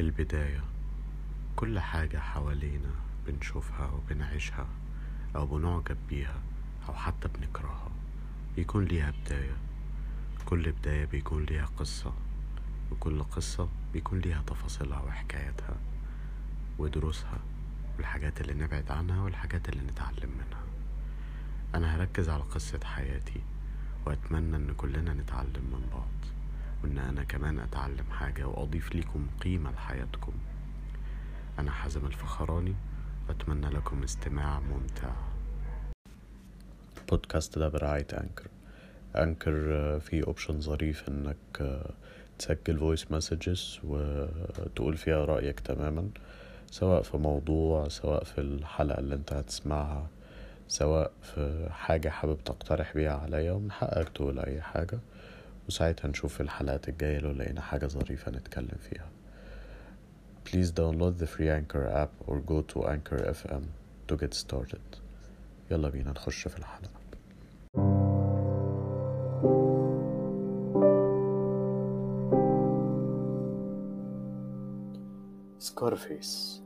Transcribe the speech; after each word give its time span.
البداية. 0.00 0.60
كل 1.56 1.78
حاجة 1.78 2.18
حوالينا 2.18 2.90
بنشوفها 3.26 3.86
وبنعيشها 3.86 4.66
أو 5.36 5.46
بنعجب 5.46 5.96
بيها 6.08 6.40
أو 6.88 6.94
حتى 6.94 7.28
بنكرهها. 7.28 7.90
بيكون 8.56 8.84
ليها 8.84 9.12
بداية. 9.24 9.56
كل 10.46 10.72
بداية 10.72 11.04
بيكون 11.04 11.44
ليها 11.44 11.66
قصة. 11.66 12.12
وكل 12.92 13.22
قصة 13.22 13.68
بيكون 13.92 14.18
ليها 14.18 14.42
تفاصيلها 14.46 15.00
وحكاياتها 15.00 15.76
ودروسها 16.78 17.38
والحاجات 17.96 18.40
اللي 18.40 18.54
نبعد 18.64 18.90
عنها 18.90 19.22
والحاجات 19.22 19.68
اللي 19.68 19.82
نتعلم 19.84 20.30
منها. 20.38 20.62
أنا 21.74 21.96
هركز 21.96 22.28
على 22.28 22.42
قصة 22.42 22.80
حياتي 22.84 23.40
وأتمنى 24.06 24.56
إن 24.56 24.74
كلنا 24.76 25.14
نتعلم 25.14 25.64
من 25.72 25.88
بعض. 25.92 26.35
وإن 26.84 26.98
أنا 26.98 27.24
كمان 27.24 27.58
أتعلم 27.58 28.04
حاجة 28.10 28.44
وأضيف 28.48 28.94
ليكم 28.94 29.26
قيمة 29.40 29.70
لحياتكم. 29.70 30.32
أنا 31.58 31.70
حازم 31.70 32.06
الفخراني 32.06 32.74
وأتمنى 33.28 33.66
لكم 33.68 34.02
استماع 34.02 34.60
ممتع. 34.60 35.10
بودكاست 37.10 37.58
ده 37.58 37.68
برعاية 37.68 38.06
Anchor. 38.12 38.46
Anchor 39.16 39.66
آه، 39.76 39.98
فيه 39.98 40.24
option 40.26 40.60
ظريف 40.60 41.08
إنك 41.08 41.36
آه، 41.60 41.90
تسجل 42.38 42.78
voice 42.78 43.12
messages 43.12 43.80
وتقول 43.84 44.96
فيها 44.96 45.24
رأيك 45.24 45.60
تماما 45.60 46.08
سواء 46.70 47.02
في 47.02 47.16
موضوع 47.16 47.88
سواء 47.88 48.24
في 48.24 48.40
الحلقة 48.40 48.98
اللي 48.98 49.14
أنت 49.14 49.32
هتسمعها 49.32 50.06
سواء 50.68 51.12
في 51.22 51.68
حاجة 51.70 52.08
حابب 52.08 52.38
تقترح 52.44 52.94
بيها 52.94 53.16
عليا 53.16 53.52
ومن 53.52 53.72
حقك 53.72 54.08
تقول 54.08 54.38
أي 54.38 54.60
حاجة. 54.60 54.98
وساعتها 55.68 56.08
نشوف 56.08 56.40
الحلقات 56.40 56.88
الجاية 56.88 57.18
لو 57.18 57.30
لقينا 57.32 57.60
حاجة 57.60 57.86
ظريفة 57.86 58.30
نتكلم 58.32 58.78
فيها. 58.80 59.08
Please 60.48 60.70
download 60.70 61.18
the 61.22 61.26
free 61.26 61.50
Anchor 61.58 61.86
app 62.02 62.12
or 62.28 62.36
go 62.52 62.62
to 62.72 62.86
Anchor 62.94 63.18
FM 63.34 63.62
to 64.08 64.16
get 64.16 64.34
started. 64.34 64.98
يلا 65.70 65.88
بينا 65.88 66.10
نخش 66.10 66.48
في 66.48 66.58
الحلقة. 66.58 66.90
سكارفيس 75.58 76.62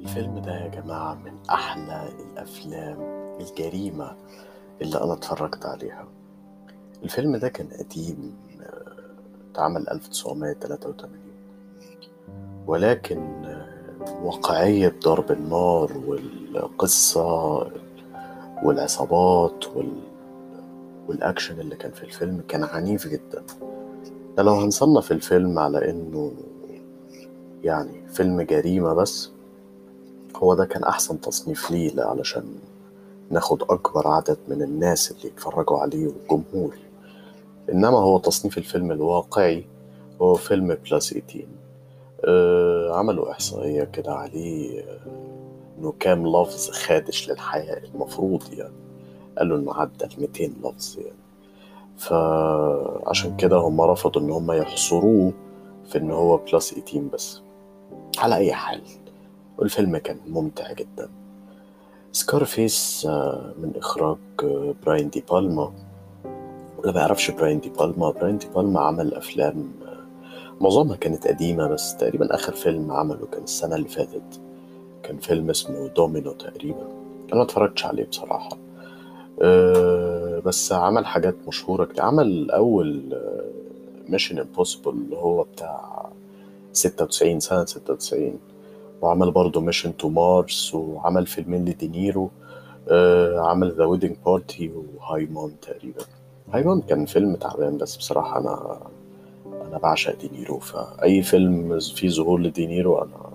الفيلم 0.00 0.38
ده 0.38 0.52
يا 0.64 0.68
جماعة 0.68 1.14
من 1.14 1.32
أحلى 1.50 2.08
الأفلام 2.08 3.00
الجريمة 3.40 4.16
اللي 4.82 5.02
أنا 5.04 5.12
اتفرجت 5.12 5.66
عليها. 5.66 6.08
الفيلم 7.04 7.36
ده 7.36 7.48
كان 7.48 7.66
قديم 7.78 8.34
آه، 8.62 8.92
اتعمل 9.52 9.88
1983 9.88 11.10
ولكن 12.66 13.44
آه، 13.44 13.66
واقعية 14.22 14.94
ضرب 15.04 15.30
النار 15.32 15.92
والقصة 16.06 17.66
والعصابات 18.62 19.66
وال... 19.76 19.92
والأكشن 21.08 21.60
اللي 21.60 21.76
كان 21.76 21.90
في 21.90 22.02
الفيلم 22.02 22.42
كان 22.48 22.64
عنيف 22.64 23.08
جدا. 23.08 23.42
ده 24.36 24.42
لو 24.42 24.52
هنصنف 24.54 25.12
الفيلم 25.12 25.58
على 25.58 25.90
إنه 25.90 26.32
يعني 27.64 28.08
فيلم 28.08 28.40
جريمة 28.42 28.94
بس 28.94 29.30
هو 30.36 30.54
ده 30.54 30.64
كان 30.64 30.84
أحسن 30.84 31.20
تصنيف 31.20 31.70
ليه 31.70 32.02
علشان 32.02 32.44
ناخد 33.30 33.62
أكبر 33.62 34.08
عدد 34.08 34.38
من 34.48 34.62
الناس 34.62 35.10
اللي 35.10 35.26
يتفرجوا 35.26 35.78
عليه 35.78 36.06
والجمهور 36.06 36.76
إنما 37.72 37.98
هو 37.98 38.18
تصنيف 38.18 38.58
الفيلم 38.58 38.92
الواقعي 38.92 39.64
هو 40.22 40.34
فيلم 40.34 40.74
بلس 40.90 41.14
18 41.14 41.46
آه 42.24 42.96
عملوا 42.98 43.30
إحصائية 43.30 43.84
كده 43.84 44.12
عليه 44.12 44.80
آه، 44.80 44.98
إنه 45.78 45.92
كام 46.00 46.26
لفظ 46.26 46.70
خادش 46.70 47.30
للحياة 47.30 47.82
المفروض 47.94 48.42
يعني. 48.52 48.74
قالوا 49.38 49.58
إنه 49.58 49.74
عدى 49.74 50.04
ال 50.04 50.20
200 50.20 50.44
لفظ 50.44 50.98
يعني. 50.98 51.20
فعشان 51.98 53.36
كده 53.36 53.56
هم 53.56 53.80
رفضوا 53.80 54.22
إن 54.22 54.30
هم 54.30 54.52
يحصروه 54.52 55.32
في 55.88 55.98
إن 55.98 56.10
هو 56.10 56.36
plus 56.36 56.74
18 56.74 57.00
بس. 57.12 57.40
على 58.18 58.36
أي 58.36 58.52
حال 58.52 58.82
والفيلم 59.58 59.96
كان 59.96 60.16
ممتع 60.28 60.72
جدا. 60.72 61.10
Scarface 62.12 63.06
آه، 63.10 63.54
من 63.58 63.72
إخراج 63.76 64.18
Brian 64.86 65.10
De 65.10 65.24
Palma. 65.32 65.72
اللي 66.84 66.92
ما 66.92 67.16
Brian 67.38 67.60
De 67.60 67.68
Palma. 67.68 68.10
Brian 68.10 68.38
De 68.38 68.46
Palma 68.56 68.80
عمل 68.80 69.14
أفلام 69.14 69.70
آه، 69.86 69.96
معظمها 70.60 70.96
كانت 70.96 71.26
قديمة 71.26 71.68
بس 71.68 71.96
تقريبا 71.96 72.34
آخر 72.34 72.52
فيلم 72.52 72.92
عمله 72.92 73.26
كان 73.32 73.42
السنة 73.42 73.76
اللي 73.76 73.88
فاتت. 73.88 74.40
كان 75.02 75.18
فيلم 75.18 75.50
اسمه 75.50 75.88
دومينو 75.88 76.32
تقريبا. 76.32 76.88
أنا 77.28 77.34
ما 77.36 77.42
اتفرجتش 77.42 77.86
عليه 77.86 78.04
بصراحة. 78.04 78.56
أه 79.42 80.38
بس 80.46 80.72
عمل 80.72 81.06
حاجات 81.06 81.34
مشهورة 81.48 81.84
كتير. 81.84 82.02
عمل 82.04 82.50
أول 82.50 83.02
Mission 84.08 84.38
Impossible 84.38 84.90
اللي 84.90 85.16
هو 85.16 85.42
بتاع 85.42 86.06
96 86.72 87.40
سنة 87.40 87.64
96 87.64 88.38
وعمل 89.02 89.30
برضه 89.30 89.60
Mission 89.60 89.96
to 89.96 90.08
Mars 90.08 90.74
وعمل 90.74 91.26
فيلمين 91.26 91.64
لدينيرو. 91.64 92.30
آه 92.88 93.40
عمل 93.40 93.72
The 93.72 93.84
Wedding 93.84 94.16
Party 94.26 94.70
و 94.98 95.06
Hi, 95.06 95.30
Mom 95.30 95.54
تقريبا. 95.62 96.02
Hi, 96.52 96.66
Mom 96.66 96.80
كان 96.80 97.06
فيلم 97.06 97.36
تعبان 97.36 97.76
بس 97.78 97.96
بصراحة 97.96 98.40
أنا 98.40 98.80
أنا 99.68 99.78
بعشق 99.78 100.18
دينيرو 100.20 100.58
فأي 100.58 101.22
فيلم 101.22 101.78
فيه 101.80 102.08
ظهور 102.08 102.40
لدينيرو 102.40 102.98
أنا 102.98 103.30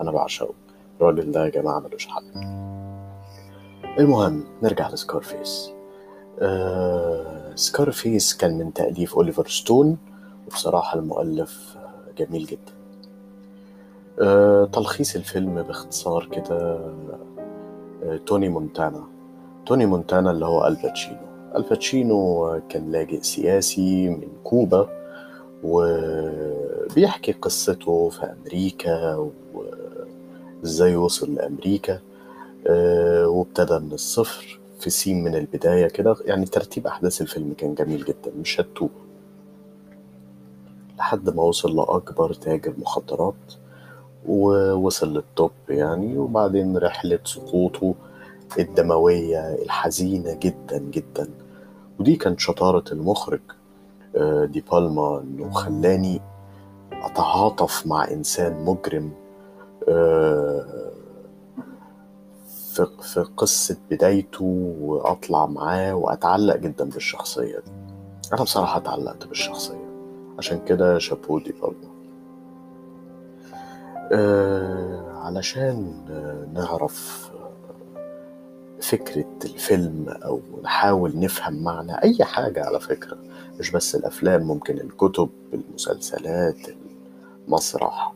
أنا 0.00 0.10
بعشقه. 0.10 0.54
الراجل 1.00 1.32
ده 1.32 1.44
يا 1.44 1.48
جماعة 1.50 1.80
ملوش 1.80 2.06
حل. 2.06 2.22
المهم 3.98 4.44
نرجع 4.62 4.88
ل 4.90 4.98
Scarface. 4.98 5.70
آه 6.40 7.54
Scarface 7.54 8.36
كان 8.36 8.58
من 8.58 8.72
تأليف 8.72 9.14
أوليفر 9.14 9.48
ستون 9.48 9.96
وبصراحة 10.46 10.98
المؤلف 10.98 11.76
جميل 12.18 12.44
جدا. 12.46 12.72
آه، 14.20 14.64
تلخيص 14.64 15.16
الفيلم 15.16 15.62
باختصار 15.62 16.26
كده 16.26 16.78
آه، 18.04 18.16
توني 18.26 18.48
مونتانا. 18.48 19.04
توني 19.66 19.86
مونتانا 19.86 20.30
اللي 20.30 20.46
هو 20.46 20.66
آل 20.66 20.79
باتشينو. 20.79 21.33
آل 21.56 21.79
باتشينو 21.79 22.60
كان 22.68 22.92
لاجئ 22.92 23.20
سياسي 23.22 24.08
من 24.08 24.28
كوبا 24.44 24.88
وبيحكي 25.64 27.32
قصته 27.32 28.08
في 28.08 28.26
أمريكا 28.26 29.28
وإزاي 30.62 30.96
وصل 30.96 31.34
لأمريكا 31.34 32.00
آه، 32.66 33.28
وابتدى 33.28 33.78
من 33.78 33.92
الصفر 33.92 34.58
في 34.80 34.90
سين 34.90 35.24
من 35.24 35.34
البداية 35.34 35.86
كده. 35.88 36.16
يعني 36.24 36.46
ترتيب 36.46 36.86
أحداث 36.86 37.20
الفيلم 37.20 37.54
كان 37.58 37.74
جميل 37.74 38.04
جدا 38.04 38.32
مش 38.40 38.60
هتوه 38.60 38.88
لحد 40.98 41.30
ما 41.30 41.42
وصل 41.42 41.76
لأكبر 41.76 42.32
تاجر 42.32 42.74
مخدرات 42.78 43.34
ووصل 44.28 45.14
للتوب 45.14 45.50
يعني 45.68 46.18
وبعدين 46.18 46.76
رحلة 46.76 47.18
سقوطه 47.24 47.94
الدموية 48.58 49.54
الحزينة 49.54 50.34
جدا 50.42 50.78
جدا. 50.78 51.28
ودي 52.00 52.16
كانت 52.16 52.40
شطارة 52.40 52.84
المخرج 52.92 53.40
آه، 54.16 54.44
دي 54.44 54.64
بالما 54.72 55.20
إنه 55.20 55.50
خلاني 55.50 56.20
أتعاطف 56.92 57.86
مع 57.86 58.10
إنسان 58.10 58.64
مجرم 58.64 59.12
آه، 59.88 60.90
في 63.02 63.20
قصة 63.36 63.76
بدايته 63.90 64.44
وأطلع 64.80 65.46
معاه 65.46 65.94
وأتعلق 65.94 66.56
جدا 66.56 66.84
بالشخصية 66.84 67.58
دي. 67.58 67.72
أنا 68.32 68.42
بصراحة 68.42 68.76
اتعلقت 68.78 69.26
بالشخصية 69.26 69.84
عشان 70.38 70.60
كده 70.64 70.98
شابو 70.98 71.38
دي 71.38 71.52
بالما. 71.52 71.94
آه، 74.12 75.12
علشان 75.24 75.92
نعرف 76.54 77.30
فكرة 78.80 79.24
الفيلم 79.44 80.08
أو 80.08 80.40
نحاول 80.62 81.18
نفهم 81.18 81.62
معنى 81.62 82.02
أي 82.02 82.24
حاجة 82.24 82.64
على 82.66 82.80
فكرة 82.80 83.16
مش 83.60 83.70
بس 83.70 83.94
الأفلام 83.94 84.42
ممكن 84.42 84.78
الكتب 84.80 85.28
المسلسلات 85.54 86.56
المسرح 87.48 88.12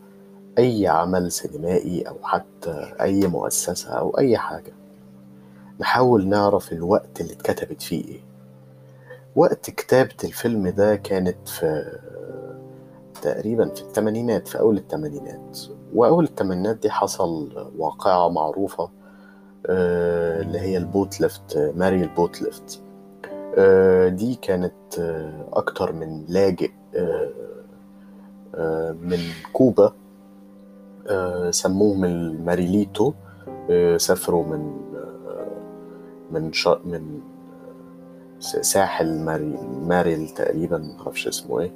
أي 0.58 0.86
عمل 0.86 1.32
سينمائي 1.32 2.02
أو 2.08 2.16
حتى 2.22 2.94
أي 3.00 3.26
مؤسسة 3.26 3.90
أو 3.90 4.18
أي 4.18 4.38
حاجة. 4.38 4.72
نحاول 5.80 6.28
نعرف 6.28 6.72
الوقت 6.72 7.20
اللي 7.20 7.32
اتكتبت 7.32 7.82
فيه 7.82 8.04
إيه. 8.04 8.20
وقت 9.36 9.70
كتابة 9.70 10.14
الفيلم 10.24 10.68
ده 10.68 10.96
كانت 10.96 11.48
في 11.48 11.98
تقريبا 13.22 13.68
في 13.74 13.80
الثمانينات 13.82 14.48
في 14.48 14.58
أول 14.60 14.76
الثمانينات 14.76 15.58
وأول 15.94 16.24
الثمانينات 16.24 16.76
دي 16.76 16.90
حصل 16.90 17.52
واقعة 17.78 18.28
معروفة. 18.28 18.90
اللي 19.68 20.58
هي 20.60 20.76
ال 20.76 20.85
boat 20.85 21.20
lift 21.20 21.72
Mariel 21.76 22.02
boat 22.02 22.42
lift 22.42 22.82
آه، 23.58 24.08
دي 24.08 24.34
كانت 24.42 24.98
آه، 24.98 25.48
أكتر 25.52 25.92
من 25.92 26.24
لاجئ 26.28 26.70
من 29.02 29.18
كوبا 29.52 29.92
آه، 31.08 31.50
سموهم 31.50 32.04
الماريليتو 32.04 33.12
آه، 33.70 33.96
سافروا 33.96 34.44
من 34.44 34.72
آه، 34.96 35.46
من. 36.30 36.50
من 36.84 37.20
ساحل 38.40 39.18
ماري... 39.20 39.58
ماريل 39.82 40.28
تقريبا 40.28 40.78
معرفش 40.98 41.28
اسمه 41.28 41.60
إيه 41.60 41.72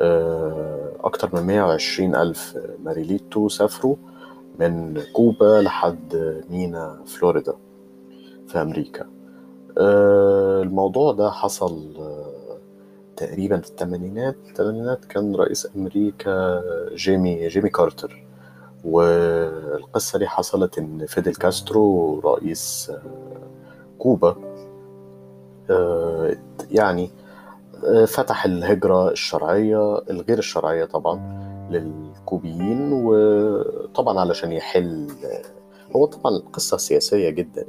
آه، 0.00 0.92
أكتر 1.00 1.30
من 1.34 1.42
120 1.42 2.14
ألف 2.16 2.58
ماريليتو 2.84 3.48
سافروا 3.48 3.96
من 4.60 5.02
كوبا 5.12 5.60
لحد 5.62 6.42
مينا 6.50 6.98
فلوريدا 7.06 7.54
في 8.46 8.62
أمريكا. 8.62 9.06
آه، 9.78 10.62
الموضوع 10.62 11.12
ده 11.12 11.30
حصل 11.30 11.94
آه، 11.98 12.58
تقريبا 13.16 13.60
في 13.60 13.68
الثمانينات. 13.70 14.36
الثمانينات 14.48 15.04
كان 15.04 15.34
رئيس 15.36 15.68
أمريكا 15.76 16.62
جيمي 16.94 17.48
جيمي 17.48 17.68
كارتر. 17.70 18.26
والقصة 18.84 20.18
دي 20.18 20.26
حصلت 20.26 20.78
إن 20.78 21.06
فيدل 21.06 21.34
كاسترو 21.34 22.20
رئيس 22.20 22.90
آه، 22.90 23.02
كوبا 23.98 24.36
يعني 26.70 27.10
فتح 28.06 28.44
الهجرة 28.44 29.10
الشرعية 29.10 29.98
الغير 30.10 30.38
الشرعية 30.38 30.84
طبعا. 30.84 31.45
للكوبيين 31.70 32.92
وطبعا 32.92 34.20
علشان 34.20 34.52
يحل 34.52 35.06
هو 35.96 36.06
طبعا 36.06 36.38
قصة 36.52 36.76
سياسية 36.76 37.30
جدا 37.30 37.66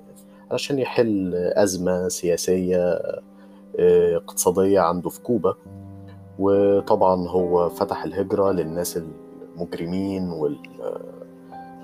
علشان 0.51 0.79
يحل 0.79 1.35
أزمة 1.35 2.07
سياسية 2.07 2.99
آه، 3.79 4.15
اقتصادية 4.15 4.79
عنده 4.79 5.09
في 5.09 5.21
كوبا. 5.21 5.55
وطبعا 6.39 7.27
هو 7.27 7.69
فتح 7.69 8.03
الهجرة 8.03 8.51
للناس 8.51 8.99
المجرمين 9.55 10.29
وال 10.29 10.57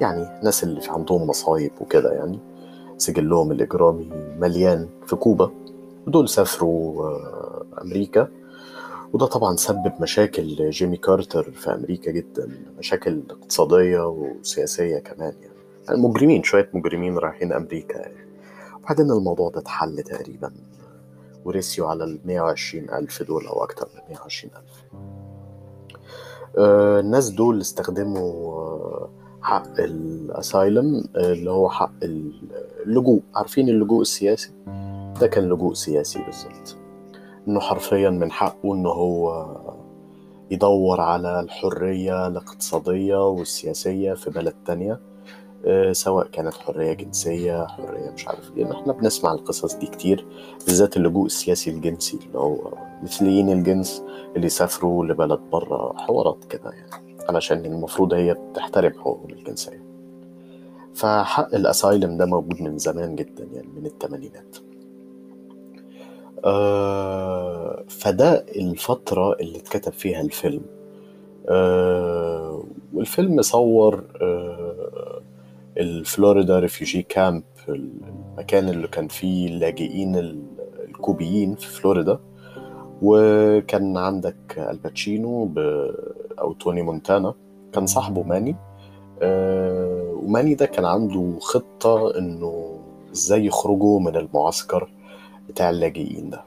يعني 0.02 0.40
الناس 0.40 0.64
اللي 0.64 0.82
عندهم 0.88 1.28
مصايب 1.28 1.72
وكده 1.82 2.12
يعني. 2.12 2.40
سجلهم 2.98 3.52
الإجرامي 3.52 4.10
مليان 4.40 4.88
في 5.06 5.16
كوبا 5.16 5.52
ودول 6.08 6.30
سافروا 6.30 7.06
آه، 7.06 7.66
أمريكا. 7.82 8.28
وده 9.14 9.26
طبعا 9.26 9.56
سبب 9.56 9.94
مشاكل 10.00 10.70
جيمي 10.70 10.98
كارتر 10.98 11.52
في 11.52 11.74
أمريكا 11.74 12.12
جدا 12.12 12.50
مشاكل 12.78 13.24
اقتصادية 13.30 14.08
وسياسية 14.08 14.98
كمان 15.00 15.34
يعني, 15.42 15.54
يعني 15.88 16.02
مجرمين 16.02 16.44
شوية 16.44 16.70
مجرمين 16.74 17.18
رايحين 17.18 17.54
أمريكا 17.54 17.98
يعني. 17.98 18.28
وبعدين 18.76 19.12
الموضوع 19.12 19.50
ده 19.50 19.60
اتحل 19.60 20.04
تقريبا 20.04 20.52
ورسيوا 21.46 21.88
على 21.90 22.04
ال 22.04 22.20
120 22.26 22.90
ألف 22.90 23.24
دول 23.24 23.48
أو 23.48 23.64
أكتر 23.64 23.88
من 23.96 24.02
120 24.10 24.54
ألف. 24.56 24.84
آه، 26.58 27.00
الناس 27.00 27.30
دول 27.30 27.62
استخدموا 27.62 28.54
آه، 28.54 29.10
حق 29.42 29.80
الأسايلم 29.80 31.04
اللي 31.16 31.52
هو 31.52 31.70
حق 31.70 31.94
اللجوء. 32.04 33.22
عارفين 33.36 33.70
اللجوء 33.70 34.02
السياسي؟ 34.02 34.52
ده 35.22 35.28
كان 35.28 35.50
لجوء 35.50 35.74
سياسي 35.74 36.20
بالظبط. 36.26 36.83
إنه 37.48 37.60
حرفيا 37.60 38.10
من 38.10 38.32
حقه 38.32 38.74
إنه 38.74 38.90
هو 38.90 39.48
يدور 40.52 41.02
على 41.02 41.40
الحرية 41.40 42.28
الاقتصادية 42.28 43.30
والسياسية 43.30 44.14
في 44.14 44.30
بلد 44.30 44.56
تانية 44.66 45.00
آه، 45.66 45.92
سواء 45.92 46.28
كانت 46.28 46.54
حرية 46.54 46.94
جنسية 46.94 47.66
حرية 47.68 48.12
مش 48.12 48.28
عارف 48.28 48.52
إيه. 48.58 48.72
إحنا 48.72 48.94
بنسمع 48.94 49.34
القصص 49.34 49.76
دي 49.76 49.86
كتير 49.86 50.26
بالذات 50.66 50.98
اللجوء 50.98 51.26
السياسي 51.26 51.70
الجنسي 51.70 52.20
اللي 52.28 52.40
هو 52.40 52.74
مثليين 53.04 53.50
الجنس 53.50 54.04
اللي 54.36 54.48
يسافروا 54.48 55.06
لبلد 55.06 55.40
بره 55.52 55.94
حوارات 55.98 56.46
كده 56.46 56.70
يعني 56.72 57.04
علشان 57.30 57.66
المفروض 57.66 58.14
هي 58.14 58.34
بتحترم 58.34 58.92
حقوقهم 59.00 59.30
الجنسية. 59.30 59.84
فحق 60.94 61.56
الأسايلم 61.56 62.18
ده 62.18 62.26
موجود 62.26 62.62
من 62.62 62.78
زمان 62.78 63.16
جدا 63.16 63.48
يعني 63.54 63.68
من 63.68 63.86
الثمانينات. 63.86 64.58
آه 66.46 67.84
فده 67.90 68.46
الفترة 68.56 69.34
اللي 69.34 69.58
اتكتب 69.58 69.94
فيها 69.94 70.22
الفيلم. 70.22 70.62
آه 71.50 72.64
والفيلم 72.94 73.42
صور 73.42 74.04
آه 74.22 75.22
ال 75.78 75.88
Florida 75.88 76.60
refugee 76.60 77.02
camp 77.02 77.44
المكان 77.70 78.70
اللي 78.70 78.88
كان 78.88 79.08
فيه 79.08 79.48
اللاجئين 79.48 80.16
ال- 80.16 80.44
الكوبيين 80.90 81.56
في 81.56 81.68
فلوريدا. 81.68 82.20
وكان 83.02 83.98
عندك 83.98 84.36
آل 84.58 84.77
باتشينو. 84.77 85.52
أو 86.40 86.54
توني 86.54 86.82
مونتانا. 86.82 87.34
كان 87.74 87.86
صاحبه 87.86 88.24
ماني. 88.24 88.56
آه، 89.22 90.20
وماني 90.24 90.54
ده 90.56 90.66
كان 90.66 90.86
عنده 90.86 91.40
خطة 91.40 92.18
إنه 92.18 92.80
إزاي 93.14 93.46
يخرجوا 93.46 94.00
من 94.00 94.16
المعسكر. 94.16 94.90
بتاع 95.50 95.70
اللاجئين 95.70 96.30
ده. 96.30 96.44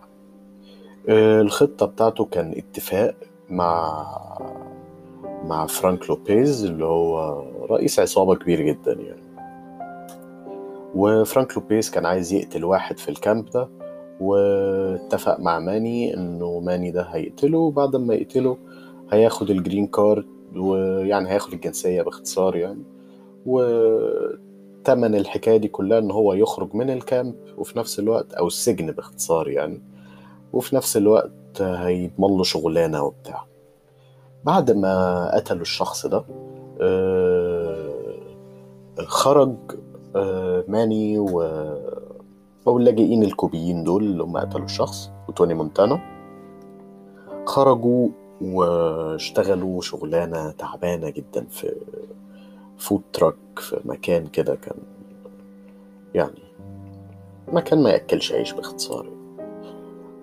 آه، 1.08 1.40
الخطة 1.40 1.86
بتاعته 1.86 2.24
كان 2.24 2.54
اتفاق 2.56 3.14
مع 3.50 4.02
مع 5.44 5.66
فرانك 5.66 6.08
لوبيز 6.10 6.64
اللي 6.64 6.84
هو 6.84 7.42
رئيس 7.70 8.00
عصابة 8.00 8.34
كبير 8.34 8.60
جدا 8.60 8.92
يعني. 8.92 9.26
وفرانك 10.94 11.56
لوبيز 11.56 11.90
كان 11.90 12.06
عايز 12.06 12.32
يقتل 12.32 12.64
واحد 12.64 12.98
في 12.98 13.08
ال 13.08 13.17
camp 13.17 13.50
ده 13.50 13.68
واتفق 14.20 15.40
مع 15.40 15.58
ماني 15.58 16.14
إنه 16.14 16.60
ماني 16.60 16.90
ده 16.90 17.02
هيقتله. 17.02 17.58
وبعد 17.58 17.96
ما 17.96 18.14
يقتله 18.14 18.56
هياخد 19.12 19.50
ال 19.50 19.56
green 19.56 19.86
card 19.86 20.26
ويعني 20.56 21.28
هياخد 21.28 21.52
الجنسية 21.52 22.02
باختصار 22.02 22.56
يعني. 22.56 22.82
وتمن 24.86 25.14
الحكاية 25.14 25.56
دي 25.56 25.68
كلها 25.68 25.98
إن 25.98 26.10
هو 26.10 26.32
يخرج 26.32 26.74
من 26.74 26.90
الكامب 26.90 27.34
وفي 27.58 27.78
نفس 27.78 27.98
الوقت 27.98 28.32
أو 28.34 28.46
السجن 28.46 28.92
باختصار 28.92 29.48
يعني 29.48 29.82
وفي 30.52 30.76
نفس 30.76 30.96
الوقت 30.96 31.62
هيضمن 31.62 32.36
له 32.36 32.42
شغلانة 32.42 33.02
وبتاع. 33.02 33.44
بعد 34.44 34.70
ما 34.70 35.30
قتلوا 35.34 35.62
الشخص 35.62 36.06
ده 36.06 36.24
آه، 36.80 37.94
خرج 38.98 39.56
آه، 40.16 40.64
ماني 40.68 41.18
و 41.18 41.40
أو 42.66 42.78
اللاجئين 42.78 43.22
الكوبيين 43.22 43.84
دول 43.84 44.04
اللي 44.04 44.22
هم 44.22 44.36
قتلوا 44.36 44.64
الشخص 44.64 45.10
وتوني 45.28 45.54
مونتانا 45.54 46.00
خرجوا 47.46 48.08
واشتغلوا 48.40 49.80
شغلانة 49.80 50.50
تعبانة 50.50 51.10
جدا 51.10 51.46
في 51.50 51.72
food 52.78 53.02
truck 53.12 53.36
في 53.56 53.80
مكان 53.84 54.26
كده 54.26 54.54
كان 54.54 54.76
يعني 56.14 56.42
مكان 57.52 57.82
ما 57.82 57.90
يأكلش 57.90 58.32
عيش 58.32 58.52
باختصار. 58.52 59.06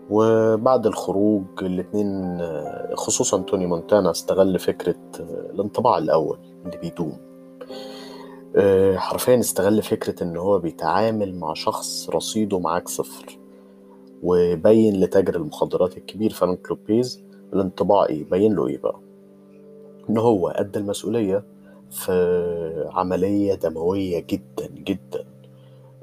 وبعد 0.09 0.85
الخروج 0.87 1.43
الاتنين 1.61 2.41
خصوصا 2.95 3.41
توني 3.41 3.65
مونتانا 3.67 4.11
استغل 4.11 4.59
فكرة 4.59 4.95
الانطباع 5.19 5.97
الأول 5.97 6.37
اللي 6.65 6.77
بيدوم. 6.77 7.17
آه، 8.55 8.97
حرفيا 8.97 9.39
استغل 9.39 9.81
فكرة 9.81 10.23
إن 10.23 10.37
هو 10.37 10.59
بيتعامل 10.59 11.35
مع 11.35 11.53
شخص 11.53 12.09
رصيده 12.09 12.59
معاك 12.59 12.87
صفر 12.87 13.37
وبين 14.23 14.99
لتاجر 14.99 15.35
المخدرات 15.35 15.97
الكبير 15.97 16.33
فرانك 16.33 16.69
لوبيز 16.69 17.23
الانطباع 17.53 18.05
إيه 18.05 18.23
بين 18.29 18.53
له 18.55 18.67
إيه 18.67 18.77
بقى؟ 18.77 18.99
إن 20.09 20.17
هو 20.17 20.47
قد 20.47 20.77
المسؤولية 20.77 21.43
في 21.93 22.89
عملية 22.93 23.53
دموية 23.53 24.19
جدا 24.19 24.67
جدا 24.67 25.25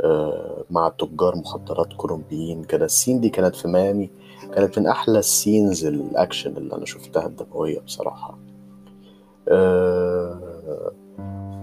آه، 0.04 0.64
مع 0.70 0.88
تجار 0.88 1.36
مخدرات 1.36 1.92
كولومبيين. 1.92 2.64
كده 2.64 2.84
ال 2.84 2.90
scene 2.90 3.20
دي 3.20 3.28
كانت 3.28 3.56
في 3.56 3.68
ميامي 3.68 4.10
كانت 4.54 4.78
من 4.78 4.86
أحلى 4.86 5.18
ال 5.18 5.28
scenes 5.28 5.84
ال 5.86 5.96
action 5.96 6.56
اللي 6.56 6.74
أنا 6.74 6.84
شفتها 6.86 7.26
الدموية 7.26 7.80
بصراحة. 7.80 8.38
آه، 9.48 10.92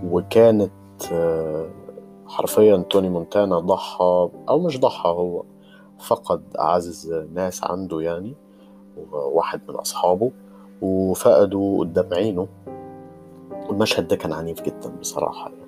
وكانت 0.03 0.71
آه، 1.11 1.69
حرفيا 2.27 2.77
توني 2.89 3.09
مونتانا 3.09 3.59
ضحى 3.59 4.29
أو 4.49 4.59
مش 4.59 4.79
ضحى 4.79 5.09
هو 5.09 5.43
فقد 5.99 6.41
أعز 6.59 7.13
ناس 7.33 7.63
عنده 7.63 8.01
يعني 8.01 8.33
واحد 9.11 9.61
من 9.69 9.75
أصحابه 9.75 10.31
وفقدوا 10.81 11.79
قدام 11.79 12.13
عينه. 12.13 12.47
والمشهد 13.67 14.07
ده 14.07 14.15
كان 14.15 14.33
عنيف 14.33 14.61
جدا 14.61 14.89
بصراحة 14.89 15.49
يعني. 15.51 15.67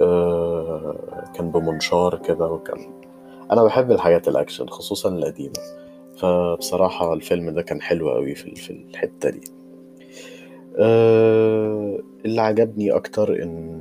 آه، 0.00 1.24
كان 1.34 1.50
بمنشار 1.50 2.18
كده 2.18 2.46
وكان 2.50 2.78
أنا 3.52 3.64
بحب 3.64 3.90
الحاجات 3.92 4.28
الأكشن 4.28 4.66
خصوصا 4.66 5.08
القديمة 5.08 5.52
فبصراحة 6.16 7.12
الفيلم 7.14 7.50
ده 7.50 7.62
كان 7.62 7.82
حلو 7.82 8.10
قوي 8.10 8.34
في 8.34 8.54
في 8.54 8.70
الحتة 8.70 9.30
دي 9.30 9.40
آه، 10.78 11.98
اللي 12.24 12.40
عجبني 12.40 12.90
أكتر 12.92 13.42
إن 13.42 13.78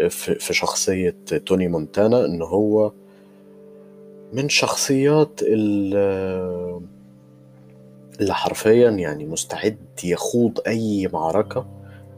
آه، 0.00 0.08
في 0.08 0.54
شخصية 0.54 1.16
توني 1.46 1.68
مونتانا 1.68 2.24
إن 2.24 2.42
هو 2.42 2.92
من 4.32 4.48
شخصيات 4.48 5.40
ال- 5.42 6.80
اللي 8.20 8.34
حرفيا 8.34 8.90
يعني 8.90 9.24
مستعد 9.26 9.76
يخوض 10.04 10.60
أي 10.66 11.08
معركة 11.12 11.66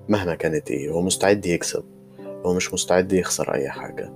مهما 0.08 0.34
كانت 0.34 0.70
إيه 0.70 0.90
هو 0.90 1.02
مستعد 1.02 1.46
يكسب 1.46 1.84
هو 2.46 2.54
مش 2.54 2.74
مستعد 2.74 3.12
يخسر 3.12 3.54
أي 3.54 3.68
حاجة. 3.68 4.12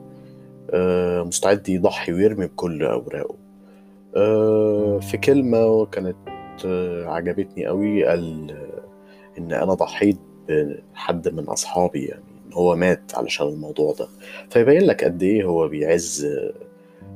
آه، 0.70 1.22
مستعد 1.22 1.68
يضحي 1.68 2.12
ويرمي 2.12 2.46
بكل 2.46 2.82
أوراقه. 2.82 3.34
آه، 4.16 4.98
في 4.98 5.16
كلمة 5.16 5.86
كانت 5.86 6.16
آه، 6.66 7.06
عجبتني 7.06 7.66
قوي 7.66 8.04
قال 8.04 8.50
إن 9.38 9.52
أنا 9.52 9.74
ضحيت 9.74 10.18
بحد 10.94 11.28
من 11.28 11.44
أصحابي 11.44 12.04
يعني 12.04 12.24
هو 12.52 12.76
مات 12.76 13.12
علشان 13.14 13.46
الموضوع 13.48 13.94
ده. 13.98 14.08
فيبين 14.50 14.82
لك 14.82 15.04
قد 15.04 15.22
إيه 15.22 15.44
هو 15.44 15.68
بيعز 15.68 16.28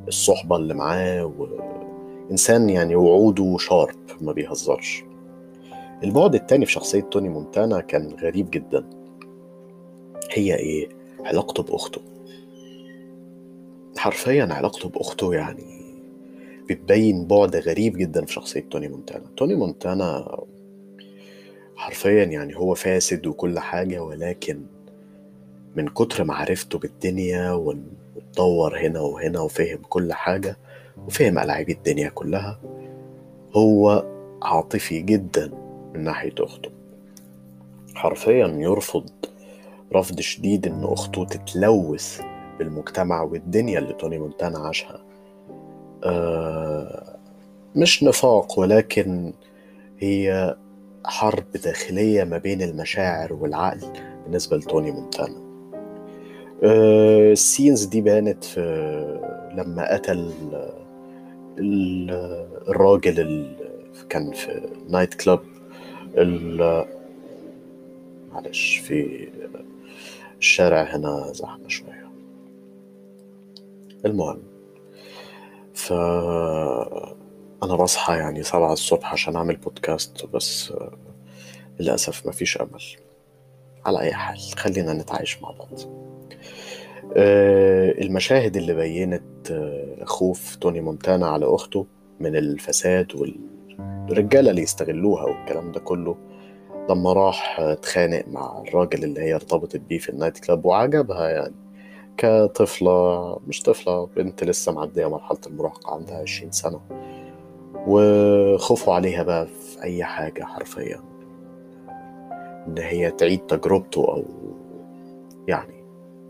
الصحبة 0.08 0.56
اللي 0.56 0.74
معاه 0.74 1.32
وإنسان 1.38 2.70
يعني 2.70 2.96
وعوده 2.96 3.56
شارب 3.58 3.96
ما 4.20 4.32
بيهزرش. 4.32 5.04
البعد 6.04 6.34
التاني 6.34 6.66
في 6.66 6.72
شخصية 6.72 7.00
توني 7.00 7.28
مونتانا 7.28 7.80
كان 7.80 8.16
غريب 8.22 8.50
جدا. 8.50 8.84
هي 10.32 10.56
إيه؟ 10.56 10.88
علاقته 11.24 11.62
بأخته. 11.62 12.00
حرفيا 13.96 14.48
علاقته 14.50 14.88
بأخته 14.88 15.34
يعني 15.34 15.76
بتبين 16.70 17.26
بعد 17.26 17.56
غريب 17.56 17.96
جدا 17.96 18.24
في 18.24 18.32
شخصية 18.32 18.60
توني 18.70 18.88
مونتانا. 18.88 19.24
توني 19.36 19.54
مونتانا 19.54 20.38
حرفيا 21.76 22.24
يعني 22.24 22.56
هو 22.56 22.74
فاسد 22.74 23.26
وكل 23.26 23.58
حاجة 23.58 24.02
ولكن 24.02 24.62
من 25.76 25.88
كتر 25.88 26.24
معرفته 26.24 26.78
بالدنيا 26.78 27.50
واتطور 27.52 28.78
هنا 28.78 29.00
وهنا 29.00 29.40
وفهم 29.40 29.78
كل 29.88 30.12
حاجة 30.12 30.56
وفهم 31.06 31.38
ألعاب 31.38 31.70
الدنيا 31.70 32.08
كلها 32.08 32.60
هو 33.56 34.06
عاطفي 34.42 35.00
جدا. 35.00 35.65
من 35.96 36.04
ناحية 36.04 36.34
أخته. 36.40 36.70
حرفيا 37.94 38.46
يرفض 38.46 39.10
رفض 39.94 40.20
شديد 40.20 40.66
إن 40.66 40.84
أخته 40.84 41.24
تتلوث 41.24 42.20
بالمجتمع 42.58 43.22
والدنيا 43.22 43.78
اللي 43.78 43.92
توني 43.92 44.18
مونتانا 44.18 44.58
عاشها. 44.58 45.00
آه 46.04 47.16
مش 47.76 48.02
نفاق 48.04 48.58
ولكن 48.58 49.32
هي 49.98 50.56
حرب 51.04 51.44
داخلية 51.64 52.24
ما 52.24 52.38
بين 52.38 52.62
المشاعر 52.62 53.32
والعقل 53.32 53.86
بالنسبة 54.24 54.56
لتوني 54.56 54.90
مونتانا 54.92 55.46
آه، 56.62 57.32
ال 57.32 57.40
scenes 57.40 57.84
دي 57.84 58.00
بانت 58.00 58.44
في 58.44 58.60
لما 59.54 59.92
قتل 59.94 60.30
ال- 61.58 62.46
الراجل 62.68 63.20
اللي 63.20 63.56
كان 64.08 64.32
في 64.32 64.68
night 64.88 65.14
club 65.14 65.40
ال- 66.16 66.84
معلش 68.32 68.76
في 68.76 69.28
الشارع 70.38 70.82
هنا 70.82 71.32
زحمة 71.32 71.68
شوية. 71.68 72.06
المهم 74.06 74.42
ف 75.74 75.92
أنا 77.62 77.76
بصحى 77.76 78.16
يعني 78.16 78.42
سبعة 78.42 78.72
الصبح 78.72 79.12
عشان 79.12 79.36
أعمل 79.36 79.56
بودكاست 79.56 80.26
بس 80.26 80.72
للأسف 81.80 82.26
مفيش 82.26 82.56
أمل. 82.60 82.82
على 83.86 84.00
أي 84.00 84.12
حال 84.12 84.38
خلينا 84.38 84.92
نتعايش 84.92 85.42
مع 85.42 85.50
بعض. 85.50 85.80
آه، 87.16 87.90
المشاهد 87.92 88.56
اللي 88.56 88.74
بينت 88.74 89.50
آه، 89.50 90.04
خوف 90.04 90.56
توني 90.56 90.80
مونتانا 90.80 91.26
على 91.26 91.46
أخته 91.46 91.86
من 92.20 92.36
الفساد 92.36 93.16
والرجالة 93.78 94.50
اللي 94.50 94.62
يستغلوها 94.62 95.24
والكلام 95.24 95.72
ده 95.72 95.80
كله 95.80 96.16
لما 96.90 97.12
راح 97.12 97.60
اتخانق 97.60 98.24
مع 98.28 98.62
الراجل 98.68 99.04
اللي 99.04 99.20
هي 99.20 99.34
ارتبطت 99.34 99.76
بيه 99.76 99.98
في 99.98 100.08
النايت 100.08 100.38
كلاب 100.38 100.64
وعجبها 100.64 101.28
يعني. 101.28 101.54
كطفلة 102.16 103.38
مش 103.46 103.62
طفلة 103.62 104.06
بنت 104.06 104.44
لسه 104.44 104.72
معدية 104.72 105.06
مرحلة 105.10 105.38
المراهقة 105.46 105.94
عندها 105.94 106.16
عشرين 106.22 106.52
سنة. 106.52 106.80
وخوفوا 107.86 108.94
عليها 108.94 109.22
بقى 109.22 109.46
في 109.46 109.82
أي 109.82 110.04
حاجة 110.04 110.44
حرفيا. 110.44 111.00
إن 112.68 112.78
هي 112.78 113.10
تعيد 113.10 113.40
تجربته 113.40 114.04
أو 114.08 114.24
يعني 115.48 115.84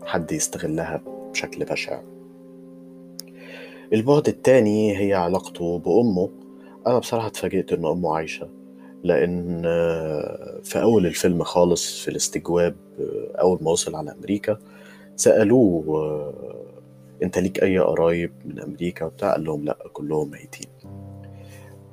حد 0.05 0.31
يستغلها 0.31 1.01
بشكل 1.31 1.65
بشع. 1.65 1.99
البعد 3.93 4.27
التاني 4.27 4.97
هي 4.97 5.13
علاقته 5.13 5.79
بأمه. 5.79 6.29
أنا 6.87 6.99
بصراحة 6.99 7.27
اتفاجئت 7.27 7.73
إن 7.73 7.85
أمه 7.85 8.15
عايشة 8.15 8.49
لأن 9.03 9.63
آه، 9.65 10.59
في 10.63 10.81
أول 10.81 11.05
الفيلم 11.05 11.43
خالص 11.43 11.99
في 11.99 12.07
الاستجواب 12.07 12.75
أول 13.39 13.59
ما 13.61 13.71
وصل 13.71 13.95
على 13.95 14.11
أمريكا 14.11 14.57
سألوه 15.15 15.83
آه، 15.87 16.33
أنت 17.23 17.37
ليك 17.39 17.63
أي 17.63 17.79
قرايب 17.79 18.31
من 18.45 18.59
أمريكا 18.59 19.05
وبتاع؟ 19.05 19.31
قال 19.31 19.43
لهم 19.43 19.65
لأ 19.65 19.77
كلهم 19.93 20.31
ميتين. 20.31 20.67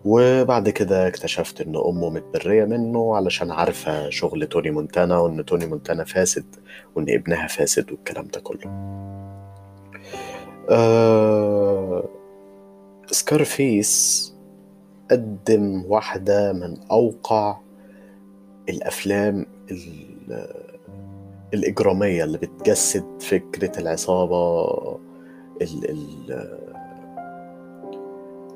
وبعد 0.05 0.69
كده 0.69 1.09
اكتشفت 1.09 1.61
إن 1.61 1.77
أمه 1.77 2.11
متبرية 2.11 2.65
منه 2.65 3.17
علشان 3.17 3.51
عارفة 3.51 4.11
شغل 4.11 4.47
توني 4.47 4.71
مونتانا 4.71 5.19
وإن 5.19 5.45
توني 5.45 5.67
مونتانا 5.67 6.05
فاسد 6.05 6.45
وإن 6.95 7.07
ابنها 7.11 7.47
فاسد 7.47 7.93
والكلام 7.93 8.29
ده 8.35 8.41
كله. 8.41 8.71
آه... 10.71 12.05
Scarface 13.11 14.34
قدم 15.11 15.85
واحدة 15.89 16.53
من 16.53 16.77
أوقع 16.91 17.57
الأفلام 18.69 19.47
ال- 19.71 20.49
الإجرامية 21.55 22.25
اللي 22.25 22.39
بتجسد 22.39 23.05
فكرة 23.23 23.81
العصابة 23.81 24.65
ال 25.63 25.91
ال 25.91 26.59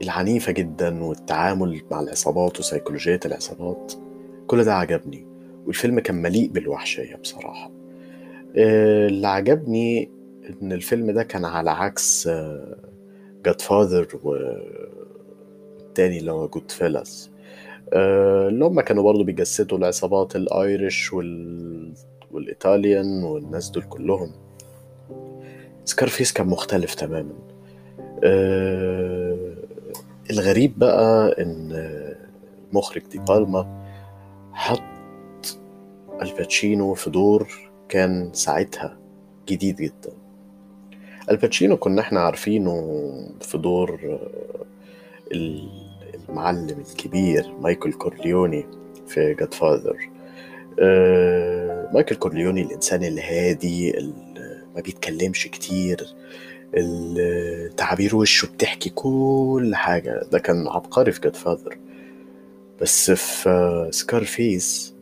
العنيفة 0.03 0.53
جدا 0.53 1.05
والتعامل 1.05 1.83
مع 1.91 2.01
العصابات 2.01 2.59
وسيكولوجية 2.61 3.21
العصابات. 3.27 3.93
كل 4.47 4.65
ده 4.65 4.75
عجبني 4.75 5.27
والفيلم 5.67 6.01
كان 6.01 6.23
مليء 6.23 6.49
بالوحشية 6.51 7.17
بصراحة. 7.17 7.71
آه، 8.57 9.07
اللي 9.07 9.29
عجبني 9.29 10.11
إن 10.63 10.73
الفيلم 10.73 11.11
ده 11.11 11.23
كان 11.23 11.45
على 11.45 11.71
عكس 11.71 12.29
Godfather 13.45 14.05
والتاني 15.99 16.19
اللي 16.19 16.33
هو 16.33 16.49
Goodfellas 16.49 17.31
اللي 17.93 18.65
هم 18.65 18.81
كانوا 18.81 19.03
برضو 19.03 19.25
بيجسدوا 19.25 19.79
العصابات 19.79 20.37
ال 20.37 20.49
Irish 20.49 21.13
وال... 21.13 21.93
وال 22.33 22.53
Italian 22.53 23.25
والناس 23.25 23.71
دول 23.71 23.83
كلهم. 23.83 24.33
Scarface 25.85 26.33
كان 26.33 26.47
مختلف 26.47 26.95
تماما. 26.95 27.33
آه، 28.25 29.55
الغريب 30.31 30.79
بقى 30.79 31.35
إن 31.43 31.89
مخرج 32.73 33.03
دي 33.13 33.19
بالما 33.19 33.85
حط 34.53 35.59
الباتشينو 36.23 36.95
في 36.95 37.11
دور 37.11 37.49
كان 37.89 38.31
ساعتها 38.33 38.97
جديد 39.49 39.77
جدا. 39.77 40.13
الباتشينو 41.31 41.77
كنا 41.77 42.01
إحنا 42.01 42.21
عارفينه 42.21 42.73
في 43.41 43.59
دور 43.59 44.01
آه، 45.35 45.88
المعلم 46.29 46.85
الكبير 46.91 47.53
مايكل 47.61 47.93
كورليوني 47.93 48.67
في 49.07 49.35
Godfather 49.35 50.09
مايكل 51.95 52.15
كورليوني 52.15 52.63
الإنسان 52.63 53.05
الهادي 53.05 53.99
اللي 53.99 54.63
ما 54.75 54.81
بيتكلمش 54.81 55.47
كتير 55.47 56.15
تعابير 57.77 58.17
وشه 58.17 58.47
بتحكي 58.47 58.91
كل 58.91 59.73
حاجة. 59.75 60.25
ده 60.33 60.39
كان 60.39 60.69
عبقري 60.69 61.13
في 61.13 61.21
Godfather 61.21 61.79
بس 62.81 63.11
في 63.11 63.89
Scarface 63.91 64.95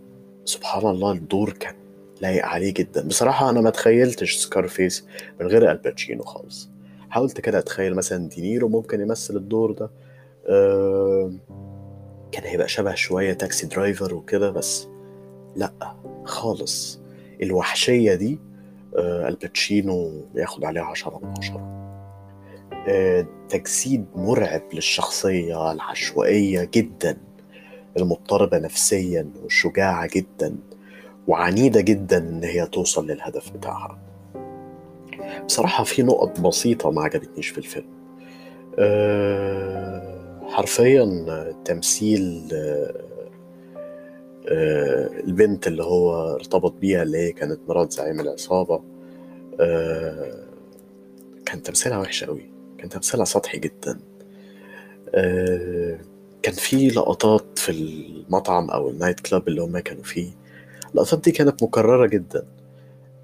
سبحان 0.45 0.87
الله 0.91 1.13
الدور 1.13 1.53
كان 1.53 1.75
لايق 2.21 2.45
عليه 2.47 2.75
جدا. 2.75 3.09
بصراحة 3.09 3.51
أنا 3.51 3.61
ما 3.61 3.71
تخيلتش 3.71 4.37
Scarface 4.37 5.07
من 5.41 5.47
غير 5.47 5.71
الباتشينو 5.71 6.23
خالص. 6.23 6.71
حاولت 7.11 7.41
كده 7.41 7.59
أتخيل 7.59 7.95
مثلا 7.95 8.29
دينيرو 8.29 8.69
ممكن 8.69 9.01
يمثل 9.01 9.37
الدور 9.37 9.73
ده. 9.73 9.85
آه، 9.85 9.91
كان 12.33 12.45
هيبقى 12.45 12.69
شبه 12.69 12.95
شوية 12.95 13.33
Taxi 13.33 13.67
Driver 13.67 14.15
وكده 14.15 14.51
بس 14.51 14.89
لأ 15.57 15.73
خالص. 16.25 17.01
الوحشية 17.43 18.15
دي 18.15 18.39
آه، 18.97 19.29
الباتشينو 19.29 20.25
بياخد 20.35 20.65
عليها 20.65 20.83
عشرة 20.83 21.21
من 21.23 21.35
عشرة. 21.39 21.73
آه، 22.89 23.27
تجسيد 23.49 24.07
مرعب 24.17 24.63
للشخصية 24.73 25.73
العشوائية 25.73 26.69
جدا 26.75 27.17
المضطربة 27.97 28.59
نفسيا 28.59 29.31
والشجاعة 29.43 30.09
جدا 30.13 30.57
وعنيدة 31.29 31.81
جدا 31.81 32.19
إن 32.19 32.45
هي 32.45 32.67
توصل 32.67 33.07
للهدف 33.07 33.51
بتاعها. 33.51 33.99
بصراحة 35.47 35.85
في 35.85 36.03
نقط 36.03 36.41
بسيطة 36.41 36.91
ما 36.91 37.03
عجبتنيش 37.03 37.49
في 37.49 37.59
الفيلم. 37.59 37.87
أه 38.79 40.16
حرفيا 40.49 41.25
تمثيل 41.65 42.49
آه، 44.49 45.11
البنت 45.27 45.67
اللي 45.67 45.83
هو 45.83 46.35
ارتبط 46.35 46.73
بيها 46.73 47.03
اللي 47.03 47.19
هي 47.19 47.33
كانت 47.33 47.61
مرات 47.69 47.93
زعيم 47.93 48.21
العصابة 48.21 48.83
آه، 49.61 50.47
كان 51.47 51.63
تمثيلها 51.63 51.99
وحش 51.99 52.25
قوي 52.25 52.51
كان 52.79 52.89
تمثيلها 52.89 53.25
سطحي 53.25 53.59
جدا. 53.59 53.99
آه، 55.15 55.99
كان 56.43 56.55
في 56.55 56.89
لقطات 56.89 57.59
في 57.59 57.73
المطعم 57.73 58.71
أو 58.71 58.91
النايت 58.91 59.21
كلاب 59.21 59.49
اللي 59.49 59.63
هما 59.63 59.81
كانوا 59.81 60.03
فيه 60.03 60.29
اللقطات 60.91 61.25
دي 61.25 61.31
كانت 61.33 61.63
مكررة 61.63 62.07
جدا. 62.07 62.45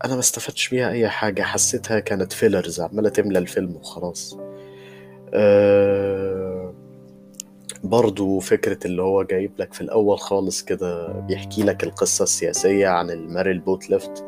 أنا 0.05 0.15
ما 0.15 0.21
استفدتش 0.21 0.69
بيها 0.69 0.91
أي 0.91 1.09
حاجة 1.09 1.43
حسيتها 1.43 2.01
كانت 2.01 2.33
فيلرز 2.33 2.81
عمالة 2.81 3.09
تملى 3.09 3.39
الفيلم 3.39 3.77
وخلاص. 3.77 4.37
أه 5.35 6.32
برضو 7.85 8.39
فكرة 8.39 8.79
اللي 8.87 9.03
هو 9.03 9.23
جايب 9.23 9.53
لك 9.59 9.73
في 9.75 9.81
الأول 9.81 10.19
خالص 10.19 10.63
كده 10.63 11.13
بيحكي 11.13 11.63
لك 11.63 11.85
القصة 11.85 12.23
السياسية 12.23 12.89
عن 12.89 13.11
ال 13.11 13.51
Mariel 13.51 13.91
boatlift. 13.91 14.25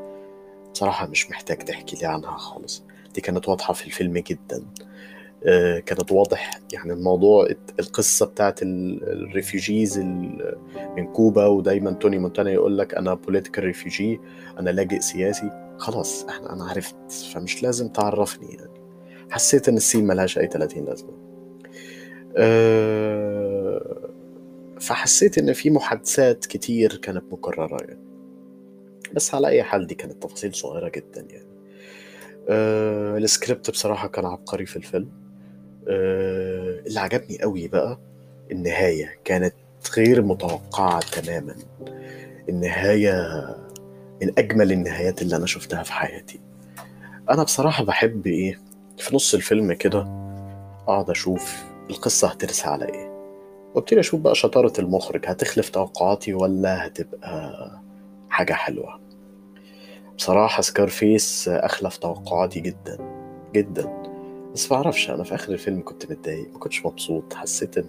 بصراحة 0.72 1.06
مش 1.06 1.30
محتاج 1.30 1.58
تحكي 1.58 1.96
لي 1.96 2.06
عنها 2.06 2.36
خالص. 2.36 2.84
دي 3.14 3.20
كانت 3.20 3.48
واضحة 3.48 3.74
في 3.74 3.86
الفيلم 3.86 4.18
جدا. 4.18 4.64
آه، 5.46 5.78
كانت 5.78 6.12
واضح 6.12 6.60
يعني 6.72 6.92
الموضوع 6.92 7.46
القصة 7.80 8.26
بتاعت 8.26 8.58
ال 8.62 8.77
refugees 8.77 9.98
من 10.96 11.06
كوبا 11.12 11.46
ودايما 11.46 11.90
توني 11.92 12.18
مونتانا 12.18 12.50
يقول 12.50 12.78
لك 12.78 12.94
أنا 12.94 13.14
political 13.14 13.64
refugee 13.64 14.20
أنا 14.58 14.70
لاجئ 14.70 15.00
سياسي. 15.00 15.50
خلاص 15.78 16.24
إحنا 16.24 16.52
أنا 16.52 16.64
عرفت. 16.64 17.12
فمش 17.34 17.62
لازم 17.62 17.88
تعرفني 17.88 18.54
يعني. 18.54 18.70
حسيت 19.30 19.68
إن 19.68 19.76
السين 19.76 20.06
ملهاش 20.06 20.38
أي 20.38 20.46
30 20.46 20.84
لازمة. 20.84 21.10
أه 22.36 23.33
فحسيت 24.86 25.38
إن 25.38 25.52
في 25.52 25.70
محادثات 25.70 26.46
كتير 26.46 26.96
كانت 26.96 27.24
مكررة 27.32 27.82
يعني. 27.84 28.04
بس 29.14 29.34
على 29.34 29.48
أي 29.48 29.62
حال 29.62 29.86
دي 29.86 29.94
كانت 29.94 30.22
تفاصيل 30.22 30.54
صغيرة 30.54 30.88
جدا 30.88 31.20
يعني. 31.30 31.48
أه 32.48 33.16
السكريبت 33.18 33.70
بصراحة 33.70 34.08
كان 34.08 34.24
عبقري 34.26 34.66
في 34.66 34.76
الفيلم. 34.76 35.08
أه 35.88 36.80
اللي 36.86 37.00
عجبني 37.00 37.38
قوي 37.42 37.68
بقى 37.68 38.00
النهاية 38.52 39.18
كانت 39.24 39.54
غير 39.96 40.22
متوقعة 40.22 41.00
تماما. 41.00 41.54
النهاية 42.48 43.14
من 44.22 44.32
أجمل 44.38 44.72
النهايات 44.72 45.22
اللي 45.22 45.36
أنا 45.36 45.46
شفتها 45.46 45.82
في 45.82 45.92
حياتي. 45.92 46.40
أنا 47.30 47.42
بصراحة 47.42 47.84
بحب 47.84 48.26
إيه 48.26 48.58
في 48.98 49.16
نص 49.16 49.34
الفيلم 49.34 49.72
كده 49.72 50.00
أقعد 50.88 51.10
أشوف 51.10 51.64
القصة 51.90 52.28
هترسى 52.28 52.66
على 52.68 52.84
إيه. 52.84 53.13
وابتدي 53.74 54.00
أشوف 54.00 54.20
بقى 54.20 54.34
شطارة 54.34 54.72
المخرج 54.78 55.24
هتخلف 55.26 55.68
توقعاتي 55.68 56.34
ولا 56.34 56.86
هتبقى 56.86 57.70
حاجة 58.28 58.52
حلوة؟ 58.52 59.00
بصراحة 60.16 60.62
سكارفيس 60.62 61.48
أخلف 61.48 61.96
توقعاتي 61.96 62.60
جدا 62.60 62.98
جدا. 63.54 64.02
بس 64.54 64.72
معرفش 64.72 65.10
أنا 65.10 65.24
في 65.24 65.34
آخر 65.34 65.52
الفيلم 65.52 65.82
كنت 65.84 66.10
متضايق 66.12 66.52
ما 66.52 66.58
كنتش 66.58 66.86
مبسوط 66.86 67.34
حسيت 67.34 67.78
إن 67.78 67.84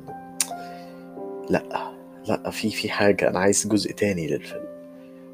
لأ 1.49 1.91
لأ 2.27 2.49
في 2.49 2.69
في 2.69 2.89
حاجة 2.89 3.29
أنا 3.29 3.39
عايز 3.39 3.67
جزء 3.67 3.91
تاني 3.91 4.27
للفيلم. 4.27 4.65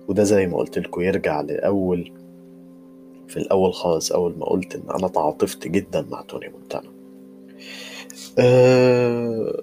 وده 0.08 0.24
زي 0.24 0.48
ما 0.48 0.58
قلت 0.58 0.77
لكم 0.79 1.01
يرجع 1.01 1.41
لأول 1.41 2.12
في 3.27 3.38
الأول 3.38 3.74
خالص 3.74 4.12
أول 4.12 4.36
ما 4.38 4.46
قلت 4.46 4.75
إن 4.75 4.84
أنا 5.00 5.08
تعاطفت 5.08 5.67
جدا 5.67 6.01
مع 6.12 6.22
توني 6.22 6.50
مونتانا. 6.50 6.91
أه 8.39 9.53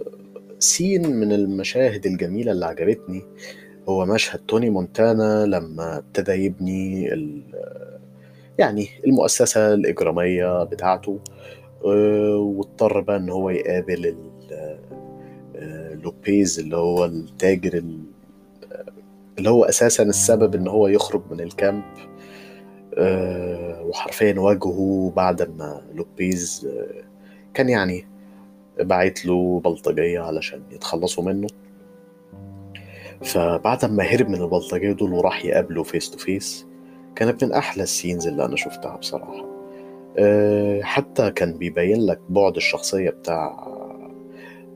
سين 0.58 1.16
من 1.16 1.32
المشاهد 1.32 2.06
الجميلة 2.06 2.52
اللي 2.52 2.66
عجبتني 2.66 3.22
هو 3.88 4.06
مشهد 4.06 4.38
توني 4.48 4.70
مونتانا 4.70 5.46
لما 5.46 5.96
ابتدى 5.98 6.32
يبني 6.32 7.04
يعني 8.58 8.88
المؤسسة 9.06 9.74
الإجرامية 9.74 10.64
بتاعته 10.64 11.18
واضطر 11.82 13.00
بقى 13.00 13.16
إن 13.16 13.30
هو 13.30 13.50
يقابل 13.50 14.14
لوبيز 16.04 16.58
اللي 16.58 16.76
هو 16.76 17.04
التاجر 17.04 17.82
اللي 19.38 19.50
هو 19.50 19.64
أساسا 19.64 20.02
السبب 20.02 20.54
إن 20.54 20.68
هو 20.68 20.88
يخرج 20.88 21.22
من 21.30 21.40
ال 21.40 21.49
camp 21.49 21.84
وحرفيا 23.88 24.40
واجهه 24.40 25.12
بعد 25.16 25.42
ما 25.58 25.80
لوبيز 25.94 26.68
كان 27.54 27.68
يعني 27.68 28.06
بعت 28.80 29.26
له 29.26 29.60
بلطجية 29.64 30.20
علشان 30.20 30.62
يتخلصوا 30.70 31.24
منه. 31.24 31.46
فبعد 33.22 33.84
ما 33.84 34.04
هرب 34.04 34.28
من 34.28 34.42
البلطجية 34.42 34.92
دول 34.92 35.12
وراح 35.12 35.44
يقابله 35.44 35.82
face 35.82 36.10
to 36.10 36.18
face 36.18 36.66
كانت 37.16 37.44
من 37.44 37.52
أحلى 37.52 37.82
ال 37.82 37.89
scenes 37.89 38.26
اللي 38.26 38.44
أنا 38.44 38.56
شفتها 38.56 38.96
بصراحة. 38.96 39.46
أه 40.18 40.82
حتى 40.82 41.30
كان 41.30 41.58
بيبين 41.58 42.06
لك 42.06 42.20
بعد 42.28 42.56
الشخصية 42.56 43.10
بتاع 43.10 43.66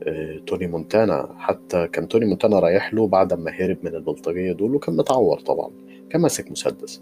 أه 0.07 0.39
توني 0.47 0.67
مونتانا. 0.67 1.35
حتى 1.37 1.87
كان 1.87 2.07
توني 2.07 2.25
مونتانا 2.25 2.59
رايح 2.59 2.93
له 2.93 3.07
بعد 3.07 3.33
ما 3.33 3.51
هرب 3.51 3.77
من 3.83 3.95
البلطجية 3.95 4.51
دول 4.51 4.75
وكان 4.75 4.97
متعور 4.97 5.39
طبعا 5.39 5.71
كان 6.09 6.21
ماسك 6.21 6.51
مسدس. 6.51 7.01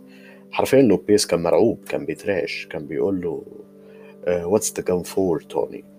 حرفيا 0.52 0.82
لوبيس 0.82 1.26
كان 1.26 1.44
مرعوب 1.44 1.84
كان 1.90 2.06
بيترعش 2.06 2.68
كان 2.72 2.86
بيقول 2.86 3.22
له 3.22 3.44
what's 4.28 4.74
the 4.74 4.84
gun 4.84 5.04
for 5.04 5.42
توني؟ 5.42 5.91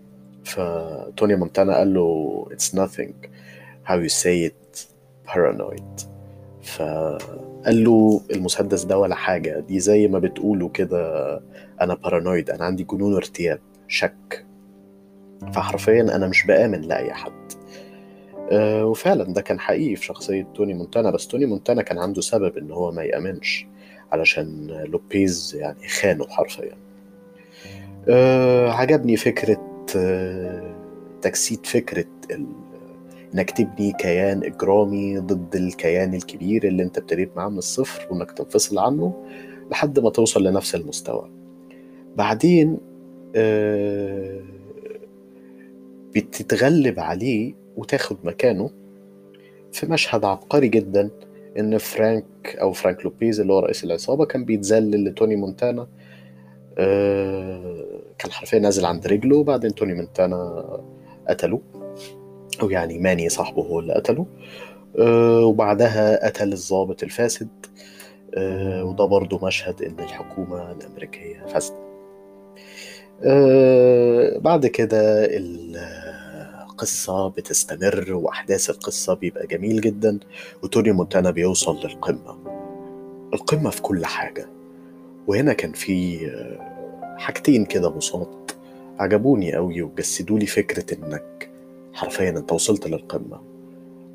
فتوني 0.45 1.37
مونتانا 1.37 1.77
قال 1.77 1.95
له 1.95 2.47
it's 2.51 2.75
nothing. 2.75 3.29
How 3.89 3.95
you 3.95 4.13
say 4.23 4.51
it 4.51 4.87
paranoid. 5.33 6.07
فقال 6.63 7.85
له 7.85 8.21
المسدس 8.31 8.85
ده 8.85 8.99
ولا 8.99 9.15
حاجة. 9.15 9.61
دي 9.61 9.81
زي 9.81 10.09
ما 10.09 10.19
بتقولوا 10.19 10.69
كده 10.69 11.41
أنا 11.81 11.95
paranoid 11.95 12.51
أنا 12.51 12.65
عندي 12.65 12.85
جنون 12.85 13.15
ارتياب 13.15 13.61
شك. 13.89 14.47
فحرفيا 15.53 16.01
أنا 16.17 16.27
مش 16.27 16.47
بآمن 16.47 16.81
لأي 16.81 17.13
حد. 17.13 17.53
أه 18.51 18.85
وفعلا 18.85 19.25
ده 19.25 19.41
كان 19.41 19.61
حقيقي 19.61 19.97
في 19.97 20.05
شخصية 20.05 20.47
توني 20.55 20.75
مونتانا. 20.75 21.11
بس 21.11 21.27
توني 21.27 21.47
مونتانا 21.47 21.83
كان 21.83 21.99
عنده 21.99 22.21
سبب 22.21 22.59
إن 22.59 22.71
هو 22.71 22.93
ما 22.93 23.03
يأمنش. 23.03 23.67
علشان 24.13 24.67
لوبيز 24.87 25.57
يعني 25.61 25.89
خانه 25.89 26.27
حرفيا. 26.29 26.77
أه 28.09 28.71
عجبني 28.71 29.17
فكرة 29.17 29.72
تجسيد 31.23 31.67
فكرة 31.67 32.05
إنك 33.35 33.51
تبني 33.51 33.93
كيان 33.93 34.45
إجرامي 34.45 35.19
ضد 35.19 35.57
الكيان 35.57 36.15
الكبير 36.15 36.67
اللي 36.67 36.83
أنت 36.83 36.99
ابتديت 36.99 37.37
معاه 37.37 37.49
من 37.49 37.59
الصفر 37.59 38.07
وإنك 38.11 38.33
تنفصل 38.33 38.79
عنه 38.79 39.25
لحد 39.71 39.99
ما 39.99 40.11
توصل 40.11 40.45
لنفس 40.45 40.75
المستوى. 40.75 41.31
بعدين 42.17 42.79
آه 43.37 44.41
بتتغلب 46.15 47.01
عليه 47.01 47.55
وتاخد 47.77 48.17
مكانه 48.25 48.71
في 49.73 49.87
مشهد 49.87 50.25
عبقري 50.25 50.69
جدا 50.69 51.11
إن 51.59 51.79
فرانك 51.79 52.57
أو 52.61 52.73
فرانك 52.73 53.05
لوبيز 53.05 53.41
اللي 53.41 53.53
هو 53.53 53.59
رئيس 53.59 53.85
العصابة 53.85 54.25
كان 54.25 54.45
بيتذلل 54.45 55.05
لتوني 55.05 55.37
مونتانا. 55.37 55.89
آه 56.79 57.82
كان 58.19 58.33
حرفيا 58.33 58.59
نازل 58.59 58.85
عند 58.85 59.07
رجله 59.07 59.37
وبعدين 59.37 59.75
توني 59.75 59.95
مونتانا 59.95 60.63
قتله. 61.29 61.61
أو 62.63 62.71
يعني 62.71 62.99
ماني 62.99 63.29
صاحبه 63.29 63.63
هو 63.63 63.81
اللي 63.81 63.95
قتله. 63.95 64.27
أه 64.99 65.45
وبعدها 65.45 66.27
قتل 66.27 66.53
الضابط 66.53 67.03
الفاسد. 67.03 67.49
أه 68.35 68.85
وده 68.85 69.05
برضو 69.05 69.39
مشهد 69.43 69.83
إن 69.83 70.01
الحكومة 70.05 70.73
الأمريكية 70.73 71.47
فاسدة. 71.47 71.77
أه 73.23 74.39
بعد 74.39 74.67
كده 74.67 75.29
القصة 76.71 77.29
بتستمر 77.29 78.13
وأحداث 78.13 78.71
القصة 78.71 79.15
بيبقى 79.15 79.47
جميل 79.47 79.81
جدا 79.81 80.19
وتوني 80.63 80.93
مونتانا 80.93 81.31
بيوصل 81.31 81.77
للقمة. 81.77 82.39
القمة 83.35 83.71
في 83.71 83.83
كل 83.83 84.07
حاجة. 84.07 84.49
وهنا 85.27 85.53
كان 85.53 85.73
في 85.73 86.19
حاجتين 87.17 87.65
كده 87.65 87.89
بساط 87.89 88.57
عجبوني 88.99 89.55
قوي 89.55 89.83
وجسدولي 89.83 90.47
فكرة 90.47 90.99
إنك 90.99 91.51
حرفيا 91.93 92.31
أنت 92.31 92.53
وصلت 92.53 92.87
للقمة. 92.89 93.41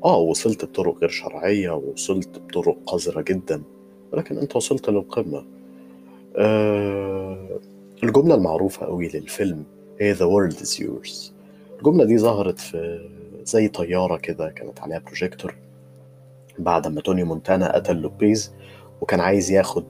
آه 0.04 0.18
وصلت 0.18 0.64
بطرق 0.64 0.98
غير 0.98 1.08
شرعية 1.08 1.70
ووصلت 1.70 2.38
بطرق 2.38 2.76
قذرة 2.86 3.20
جدا 3.20 3.62
ولكن 4.12 4.38
أنت 4.38 4.56
وصلت 4.56 4.90
للقمة. 4.90 5.44
آه 6.36 7.58
الجملة 8.04 8.34
المعروفة 8.34 8.86
قوي 8.86 9.08
للفيلم 9.08 9.64
هي 10.00 10.14
the 10.14 10.18
world 10.18 10.56
is 10.56 10.80
yours 10.80 11.30
الجملة 11.78 12.04
دي 12.04 12.18
ظهرت 12.18 12.58
في 12.58 13.08
زي 13.44 13.68
طيارة 13.68 14.16
كده 14.16 14.48
كانت 14.48 14.80
عليها 14.80 14.98
بروجيكتور 14.98 15.54
بعد 16.58 16.86
ما 16.86 17.00
توني 17.00 17.24
مونتانا 17.24 17.74
قتل 17.76 17.96
لوبيز 17.96 18.52
وكان 19.00 19.20
عايز 19.20 19.50
ياخد 19.50 19.84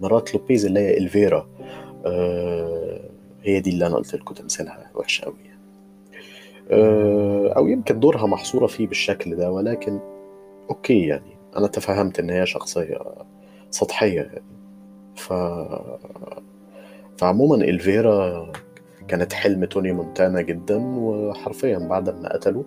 مرات 0.00 0.34
لوبيز 0.34 0.66
اللي 0.66 0.80
هي 0.80 0.98
إلفيرا. 0.98 1.48
آه 2.06 3.00
هي 3.42 3.60
دي 3.60 3.70
اللي 3.70 3.86
أنا 3.86 3.96
قلت 3.96 4.14
لكم 4.14 4.34
تمثيلها 4.34 4.90
وحش 4.94 5.20
قوي 5.22 5.52
أو 7.56 7.68
يمكن 7.68 8.00
دورها 8.00 8.26
محصورة 8.26 8.66
فيه 8.66 8.86
بالشكل 8.86 9.36
ده 9.36 9.52
ولكن 9.52 9.98
أوكي 10.70 11.06
يعني. 11.06 11.36
أنا 11.56 11.66
تفهمت 11.66 12.18
إن 12.18 12.30
هي 12.30 12.46
شخصية 12.46 12.98
سطحية 13.70 14.20
يعني. 14.20 14.42
ف 15.16 15.32
فعموما 17.18 17.54
إلفيرا 17.56 18.52
كانت 19.08 19.32
حلم 19.32 19.64
توني 19.64 19.92
مونتانا 19.92 20.40
جدا 20.40 20.76
وحرفيا 20.98 21.78
بعد 21.78 22.10
ما 22.10 22.32
قتله 22.32 22.64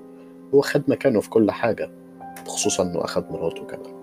هو 0.53 0.61
خد 0.61 0.83
مكانه 0.87 1.19
في 1.19 1.29
كل 1.29 1.51
حاجة 1.51 1.89
خصوصا 2.47 2.83
إنه 2.83 3.03
أخد 3.03 3.31
مراته 3.31 3.65
كمان. 3.65 3.94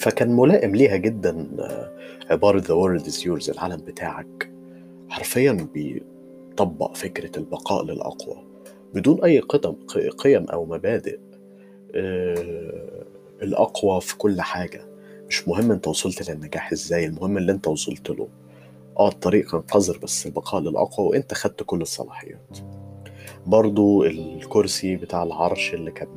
فكان 0.00 0.36
ملائم 0.36 0.76
ليها 0.76 0.96
جدا 0.96 1.48
آه، 1.60 1.90
عبارة 2.30 2.60
the 2.60 2.64
world 2.64 3.04
is 3.06 3.16
yours 3.24 3.50
العالم 3.50 3.76
بتاعك 3.76 4.50
حرفيا 5.08 5.68
بيطبق 5.74 6.96
فكرة 6.96 7.38
البقاء 7.38 7.84
للأقوى 7.84 8.44
بدون 8.94 9.24
أي 9.24 9.38
قدم 9.38 9.72
قيم 10.18 10.44
أو 10.44 10.64
مبادئ 10.64 11.18
آه، 11.94 13.04
الأقوى 13.42 14.00
في 14.00 14.16
كل 14.16 14.40
حاجة. 14.40 14.86
مش 15.28 15.48
مهم 15.48 15.72
أنت 15.72 15.88
وصلت 15.88 16.30
للنجاح 16.30 16.72
إزاي 16.72 17.06
المهم 17.06 17.38
اللي 17.38 17.52
أنت 17.52 17.68
وصلت 17.68 18.10
له. 18.10 18.28
آه 18.98 19.08
الطريق 19.08 19.50
كان 19.50 19.60
قذر 19.60 19.98
بس 19.98 20.26
البقاء 20.26 20.60
للأقوى 20.60 21.06
وأنت 21.08 21.34
خدت 21.34 21.62
كل 21.62 21.82
الصلاحيات. 21.82 22.58
برضو 23.46 24.04
الكرسي 24.04 24.96
بتاع 24.96 25.22
العرش 25.22 25.74
اللي 25.74 25.90
كان 25.90 26.08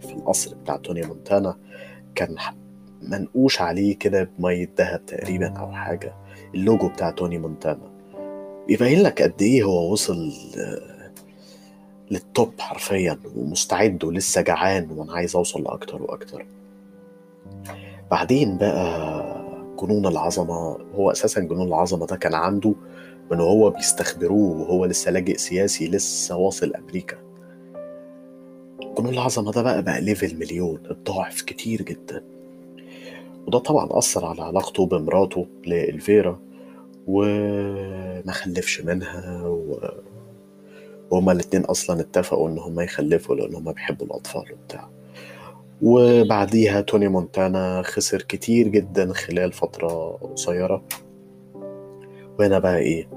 في 0.00 0.12
القصر 0.12 0.54
بتاع 0.54 0.76
توني 0.76 1.02
مونتانا 1.02 1.56
كان 2.14 2.38
منقوش 3.02 3.60
عليه 3.60 3.96
كده 3.98 4.30
بمية 4.38 4.70
دهب 4.78 5.06
تقريبا 5.06 5.48
أو 5.58 5.72
حاجة. 5.72 6.14
اللوجو 6.54 6.88
بتاع 6.88 7.10
توني 7.10 7.38
مونتانا. 7.38 7.90
يبين 8.68 9.02
لك 9.02 9.22
قد 9.22 9.42
إيه 9.42 9.62
هو 9.62 9.92
وصل 9.92 10.32
لل 12.10 12.27
top 12.27 12.52
حرفيا 12.58 13.18
ومستعد 13.36 14.04
ولسه 14.04 14.40
جعان 14.40 14.90
وأنا 14.90 15.12
عايز 15.12 15.36
أوصل 15.36 15.62
لأكتر 15.62 16.02
وأكتر. 16.02 16.46
بعدين 18.10 18.58
بقى 18.58 19.24
جنون 19.82 20.06
العظمة. 20.06 20.78
هو 20.94 21.10
أساسا 21.10 21.40
جنون 21.40 21.68
العظمة 21.68 22.06
ده 22.06 22.16
كان 22.16 22.34
عنده 22.34 22.74
من 23.30 23.40
وهو 23.40 23.70
بيستجوبوه 23.70 24.60
وهو 24.60 24.84
لسه 24.84 25.10
لاجئ 25.10 25.36
سياسي 25.36 25.88
لسه 25.88 26.36
واصل 26.36 26.74
أمريكا. 26.74 27.16
جنون 28.98 29.14
العظمة 29.14 29.52
ده 29.52 29.62
بقى 29.62 29.82
بقى 29.82 30.00
ليفل 30.00 30.36
مليون. 30.38 30.82
اتضاعف 30.86 31.42
كتير 31.42 31.82
جدا. 31.82 32.24
وده 33.48 33.58
طبعا 33.58 33.88
أثر 33.90 34.26
على 34.26 34.42
علاقته 34.42 34.86
بمراته 34.86 35.46
لإلفيرا 35.66 36.40
وما 37.06 38.32
خلفش 38.32 38.80
منها 38.80 39.42
و... 39.46 39.78
وهما 41.10 41.32
الاتنين 41.32 41.64
أصلا 41.64 42.00
اتفقوا 42.00 42.48
إن 42.48 42.58
هما 42.58 42.82
يخلفوا 42.82 43.34
لأن 43.36 43.54
هما 43.54 43.72
بيحبوا 43.72 44.06
الأطفال 44.06 44.44
وبتاع. 44.52 44.88
وبعديها 45.82 46.80
توني 46.80 47.08
مونتانا 47.08 47.82
خسر 47.82 48.22
كتير 48.22 48.68
جدا 48.68 49.12
خلال 49.12 49.52
فترة 49.52 50.10
قصيرة. 50.12 50.82
وهنا 52.38 52.58
بقى 52.58 52.78
إيه؟ 52.78 53.08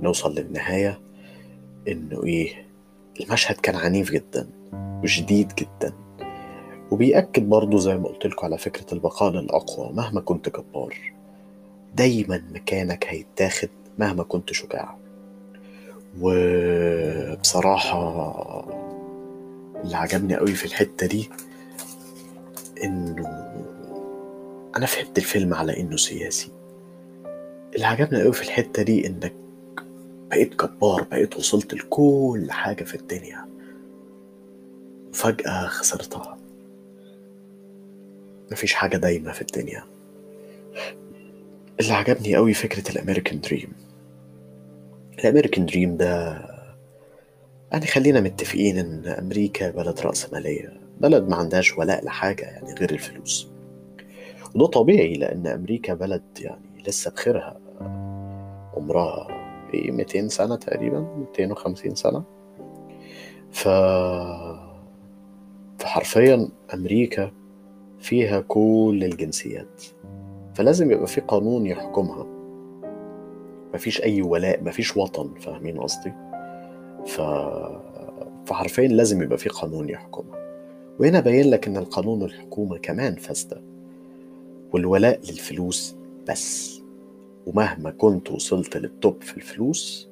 نوصل 0.00 0.34
للنهاية 0.34 1.00
إنه 1.88 2.24
إيه؟ 2.24 2.66
المشهد 3.20 3.56
كان 3.56 3.74
عنيف 3.76 4.10
جدا 4.12 4.48
وشديد 5.02 5.52
جدا. 5.58 5.92
وبيأكد 6.90 7.48
برضه 7.48 7.78
زي 7.78 7.96
ما 7.96 8.08
قلت 8.08 8.26
لكم 8.26 8.46
على 8.46 8.58
فكرة 8.58 8.94
البقاء 8.94 9.32
للأقوى 9.32 9.92
مهما 9.92 10.20
كنت 10.20 10.48
جبار. 10.48 11.12
دايما 11.96 12.42
مكانك 12.52 13.06
هيتاخد 13.08 13.68
مهما 13.98 14.22
كنت 14.22 14.52
شجاع. 14.52 14.96
وبصراحة 16.20 18.00
اللي 19.84 19.96
عجبني 19.96 20.36
قوي 20.36 20.52
في 20.52 20.64
الحتة 20.64 21.06
دي 21.06 21.30
إنه 22.84 23.26
أنا 24.76 24.86
فهمت 24.86 25.18
الفيلم 25.18 25.54
على 25.54 25.80
إنه 25.80 25.96
سياسي. 25.96 26.50
اللي 27.74 27.86
عجبني 27.86 28.22
قوي 28.22 28.32
في 28.32 28.42
الحتة 28.42 28.82
دي 28.82 29.06
إنك 29.06 29.34
بقيت 30.30 30.62
جبار 30.62 31.02
بقيت 31.02 31.36
وصلت 31.36 31.74
لكل 31.74 32.46
حاجة 32.50 32.84
في 32.84 32.94
الدنيا. 32.94 33.46
وفجأة 35.10 35.66
خسرتها. 35.66 36.39
مفيش 38.52 38.74
حاجة 38.74 38.96
دايمة 38.96 39.32
في 39.32 39.40
الدنيا. 39.40 39.84
اللي 41.80 41.92
عجبني 41.92 42.36
قوي 42.36 42.54
فكرة 42.54 42.90
الأمريكان 42.92 43.40
دريم. 43.40 43.72
الأمريكان 45.18 45.66
دريم 45.66 45.96
ده 45.96 46.40
يعني 47.72 47.86
خلينا 47.86 48.20
متفقين 48.20 48.78
إن 48.78 49.06
أمريكا 49.06 49.70
بلد 49.70 50.00
رأسمالية. 50.00 50.80
بلد 51.00 51.28
ما 51.28 51.36
عندهاش 51.36 51.78
ولاء 51.78 52.04
لحاجة 52.04 52.42
يعني 52.42 52.74
غير 52.74 52.90
الفلوس. 52.90 53.48
وده 54.54 54.66
طبيعي 54.66 55.14
لأن 55.14 55.46
أمريكا 55.46 55.94
بلد 55.94 56.22
يعني 56.40 56.82
لسه 56.86 57.10
بخيرها. 57.10 57.60
عمرها 58.76 59.28
إيه 59.74 59.90
200 59.90 60.28
سنة 60.28 60.56
تقريبا 60.56 61.00
250 61.00 61.94
سنة. 61.94 62.24
ف 63.52 63.68
فحرفيا 65.78 66.48
أمريكا 66.74 67.30
فيها 68.00 68.40
كل 68.40 69.00
الجنسيات. 69.02 69.82
فلازم 70.54 70.92
يبقى 70.92 71.06
في 71.06 71.20
قانون 71.20 71.66
يحكمها. 71.66 72.26
مفيش 73.74 74.02
أي 74.02 74.22
ولاء 74.22 74.64
مفيش 74.64 74.96
وطن 74.96 75.34
فاهمين 75.40 75.80
قصدي؟ 75.80 76.12
ف... 77.06 77.20
فحرفيا 78.46 78.88
لازم 78.88 79.22
يبقى 79.22 79.38
في 79.38 79.48
قانون 79.48 79.88
يحكمها. 79.88 80.40
وهنا 81.00 81.20
باين 81.20 81.50
لك 81.50 81.66
إن 81.68 81.76
القانون 81.76 82.22
والحكومة 82.22 82.78
كمان 82.78 83.14
فاسدة. 83.14 83.60
والولاء 84.72 85.18
للفلوس 85.18 85.96
بس. 86.28 86.80
ومهما 87.46 87.90
كنت 87.90 88.30
وصلت 88.30 88.76
للتوب 88.76 89.22
في 89.22 89.36
الفلوس 89.36 90.08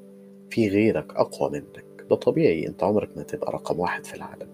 في 0.50 0.68
غيرك 0.68 1.16
أقوى 1.16 1.50
منك. 1.50 1.84
ده 2.10 2.16
طبيعي 2.16 2.66
أنت 2.66 2.82
عمرك 2.82 3.08
ما 3.16 3.22
تبقى 3.22 3.52
رقم 3.52 3.80
واحد 3.80 4.06
في 4.06 4.14
العالم. 4.14 4.48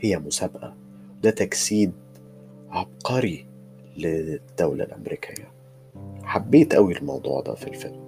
هي 0.00 0.18
مسابقة. 0.18 0.74
ده 1.22 1.30
تجسيد 1.30 1.92
عبقري 2.70 3.46
للدولة 3.96 4.84
الأمريكية. 4.84 5.48
حبيت 6.22 6.74
قوي 6.74 6.96
الموضوع 6.96 7.40
ده 7.40 7.54
في 7.54 7.68
الفيلم. 7.68 8.00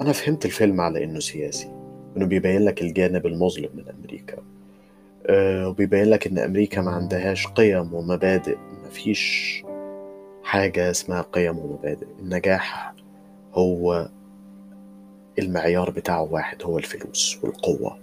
أنا 0.00 0.12
فهمت 0.12 0.44
الفيلم 0.44 0.80
على 0.80 1.04
إنه 1.04 1.20
سياسي 1.20 1.70
إنه 2.16 2.26
بيبين 2.26 2.64
لك 2.64 2.82
الجانب 2.82 3.26
المظلم 3.26 3.70
من 3.74 3.84
أمريكا. 3.88 4.36
أه 5.26 5.68
وبيبين 5.68 6.04
لك 6.04 6.26
إن 6.26 6.38
أمريكا 6.38 6.80
ما 6.80 6.90
عندهاش 6.90 7.46
قيم 7.46 7.94
ومبادئ 7.94 8.56
مفيش 8.86 9.62
حاجة 10.42 10.90
اسمها 10.90 11.22
قيم 11.22 11.58
ومبادئ. 11.58 12.06
النجاح 12.20 12.94
هو 13.54 14.08
المعيار 15.38 15.90
بتاعه 15.90 16.32
واحد 16.32 16.62
هو 16.62 16.78
الفلوس 16.78 17.38
والقوة. 17.42 17.98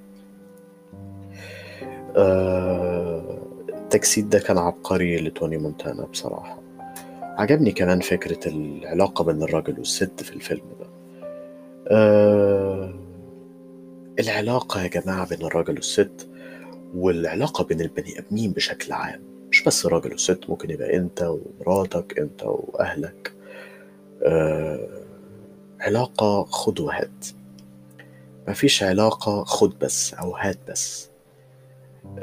أه 2.17 3.40
التجسيد 3.95 4.29
ده 4.29 4.39
كان 4.39 4.57
عبقري 4.57 5.17
لتوني 5.17 5.57
مونتانا 5.57 6.05
بصراحة. 6.05 6.59
عجبني 7.21 7.71
كمان 7.71 7.99
فكرة 7.99 8.49
العلاقة 8.49 9.23
بين 9.23 9.43
الراجل 9.43 9.79
والست 9.79 10.23
في 10.23 10.33
الفيلم 10.33 10.63
ده. 10.79 10.85
أه 11.87 12.93
العلاقة 14.19 14.81
يا 14.83 14.87
جماعة 14.87 15.29
بين 15.29 15.41
الراجل 15.45 15.75
والست 15.75 16.27
والعلاقة 16.95 17.63
بين 17.63 17.81
البني 17.81 18.19
آدمين 18.19 18.51
بشكل 18.51 18.91
عام 18.93 19.21
مش 19.49 19.63
بس 19.63 19.85
راجل 19.85 20.13
وست 20.13 20.49
ممكن 20.49 20.69
يبقى 20.69 20.95
أنت 20.95 21.21
ومراتك 21.21 22.19
أنت 22.19 22.43
وأهلك. 22.43 23.33
أه 24.23 24.87
علاقة 25.79 26.43
خد 26.43 26.79
وهات. 26.79 27.25
مفيش 28.47 28.83
علاقة 28.83 29.43
خد 29.43 29.79
بس 29.79 30.13
أو 30.13 30.35
هات 30.35 30.57
بس. 30.69 31.09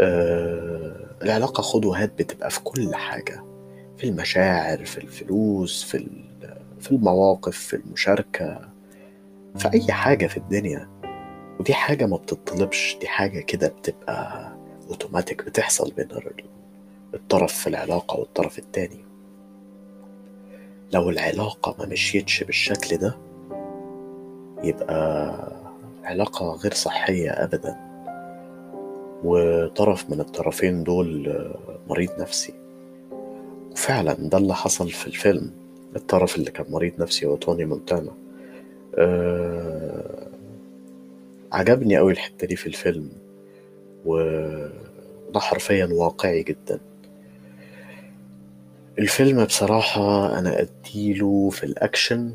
أه 0.01 0.68
العلاقة 1.23 1.61
خد 1.63 1.85
وهات 1.85 2.13
بتبقى 2.19 2.51
في 2.51 2.61
كل 2.61 2.95
حاجة 2.95 3.45
في 3.97 4.05
المشاعر 4.09 4.85
في 4.85 4.99
الفلوس 4.99 5.83
في 5.85 6.07
في 6.81 6.91
المواقف 6.93 7.57
في 7.59 7.77
المشاركة 7.77 8.69
في 9.57 9.73
أي 9.75 9.93
حاجة 9.93 10.27
في 10.27 10.37
الدنيا. 10.37 10.89
ودي 11.61 11.75
حاجة 11.75 12.07
ما 12.07 12.17
بتطلبش 12.17 12.97
دي 13.01 13.09
حاجة 13.09 13.41
كده 13.41 13.69
بتبقى 13.69 14.49
اوتوماتيك 14.89 15.45
بتحصل 15.45 15.93
بين 15.97 16.09
الطرف 17.15 17.53
في 17.53 17.67
العلاقة 17.67 18.19
والطرف 18.19 18.59
التاني. 18.59 19.05
لو 20.93 21.11
العلاقة 21.11 21.75
ما 21.79 21.87
مشيتش 21.87 22.45
بالشكل 22.45 22.97
ده 22.97 23.17
يبقى 24.63 25.35
علاقة 26.05 26.53
غير 26.53 26.75
صحية 26.75 27.31
أبدا. 27.31 27.88
وطرف 29.25 30.11
من 30.11 30.21
الطرفين 30.21 30.85
دول 30.85 31.45
مريض 31.89 32.11
نفسي. 32.21 32.55
وفعلا 33.73 34.13
ده 34.15 34.39
اللي 34.39 34.55
حصل 34.55 34.91
في 34.91 35.07
الفيلم 35.07 35.51
الطرف 35.97 36.37
اللي 36.37 36.51
كان 36.51 36.67
مريض 36.71 36.93
نفسي 36.99 37.27
هو 37.27 37.37
توني 37.37 37.65
مونتانا. 37.65 38.13
أه 38.99 40.29
عجبني 41.53 41.97
قوي 41.97 42.13
الحتة 42.13 42.47
دي 42.47 42.57
في 42.57 42.67
الفيلم 42.67 43.09
وده 44.05 45.41
حرفيا 45.41 45.89
واقعي 45.93 46.43
جدا. 46.43 46.81
الفيلم 48.99 49.45
بصراحة 49.45 50.39
أنا 50.39 50.61
أديله 50.61 51.51
في 51.51 51.65
الأكشن 51.65 52.35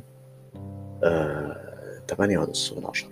آه، 1.03 2.01
تمانية 2.07 2.37
ونص 2.37 2.73
من 2.73 2.85
عشرة. 2.85 3.09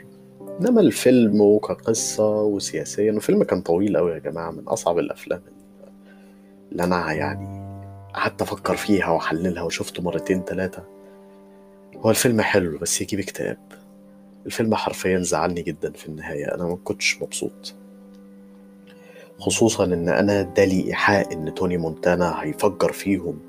إنما 0.59 0.81
الفيلم 0.81 1.41
وكقصة 1.41 2.41
وسياسيا 2.41 3.11
الفيلم 3.11 3.43
كان 3.43 3.61
طويل 3.61 3.95
أوي 3.95 4.11
يا 4.11 4.19
جماعة 4.19 4.51
من 4.51 4.63
أصعب 4.67 4.99
الأفلام 4.99 5.41
اللي 6.71 6.83
أنا 6.83 7.13
يعني 7.13 7.61
قعدت 8.13 8.41
أفكر 8.41 8.75
فيها 8.75 9.09
وأحللها 9.09 9.63
وشفته 9.63 10.03
مرتين 10.03 10.45
تلاتة. 10.45 10.83
هو 11.95 12.09
الفيلم 12.09 12.41
حلو 12.41 12.77
بس 12.77 13.01
يجيب 13.01 13.19
اكتئاب. 13.19 13.57
الفيلم 14.45 14.75
حرفيا 14.75 15.19
زعلني 15.19 15.61
جدا 15.61 15.91
في 15.91 16.07
النهاية 16.07 16.55
أنا 16.55 16.63
ما 16.63 16.77
كنتش 16.83 17.21
مبسوط. 17.21 17.75
خصوصا 19.39 19.85
إن 19.85 20.09
أنا 20.09 20.39
ادالي 20.39 20.87
إيحاء 20.87 21.33
إن 21.33 21.53
توني 21.53 21.77
مونتانا 21.77 22.43
هيفجر 22.43 22.91
فيهم 22.91 23.39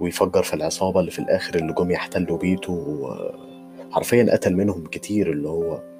ويفجر 0.00 0.42
في 0.42 0.54
العصابة 0.54 1.00
اللي 1.00 1.10
في 1.10 1.18
الآخر 1.18 1.54
اللي 1.54 1.72
جم 1.72 1.90
يحتلوا 1.90 2.38
بيته 2.38 3.08
حرفيا 3.90 4.32
قتل 4.32 4.54
منهم 4.56 4.86
كتير 4.86 5.32
اللي 5.32 5.48
هو 5.48 5.93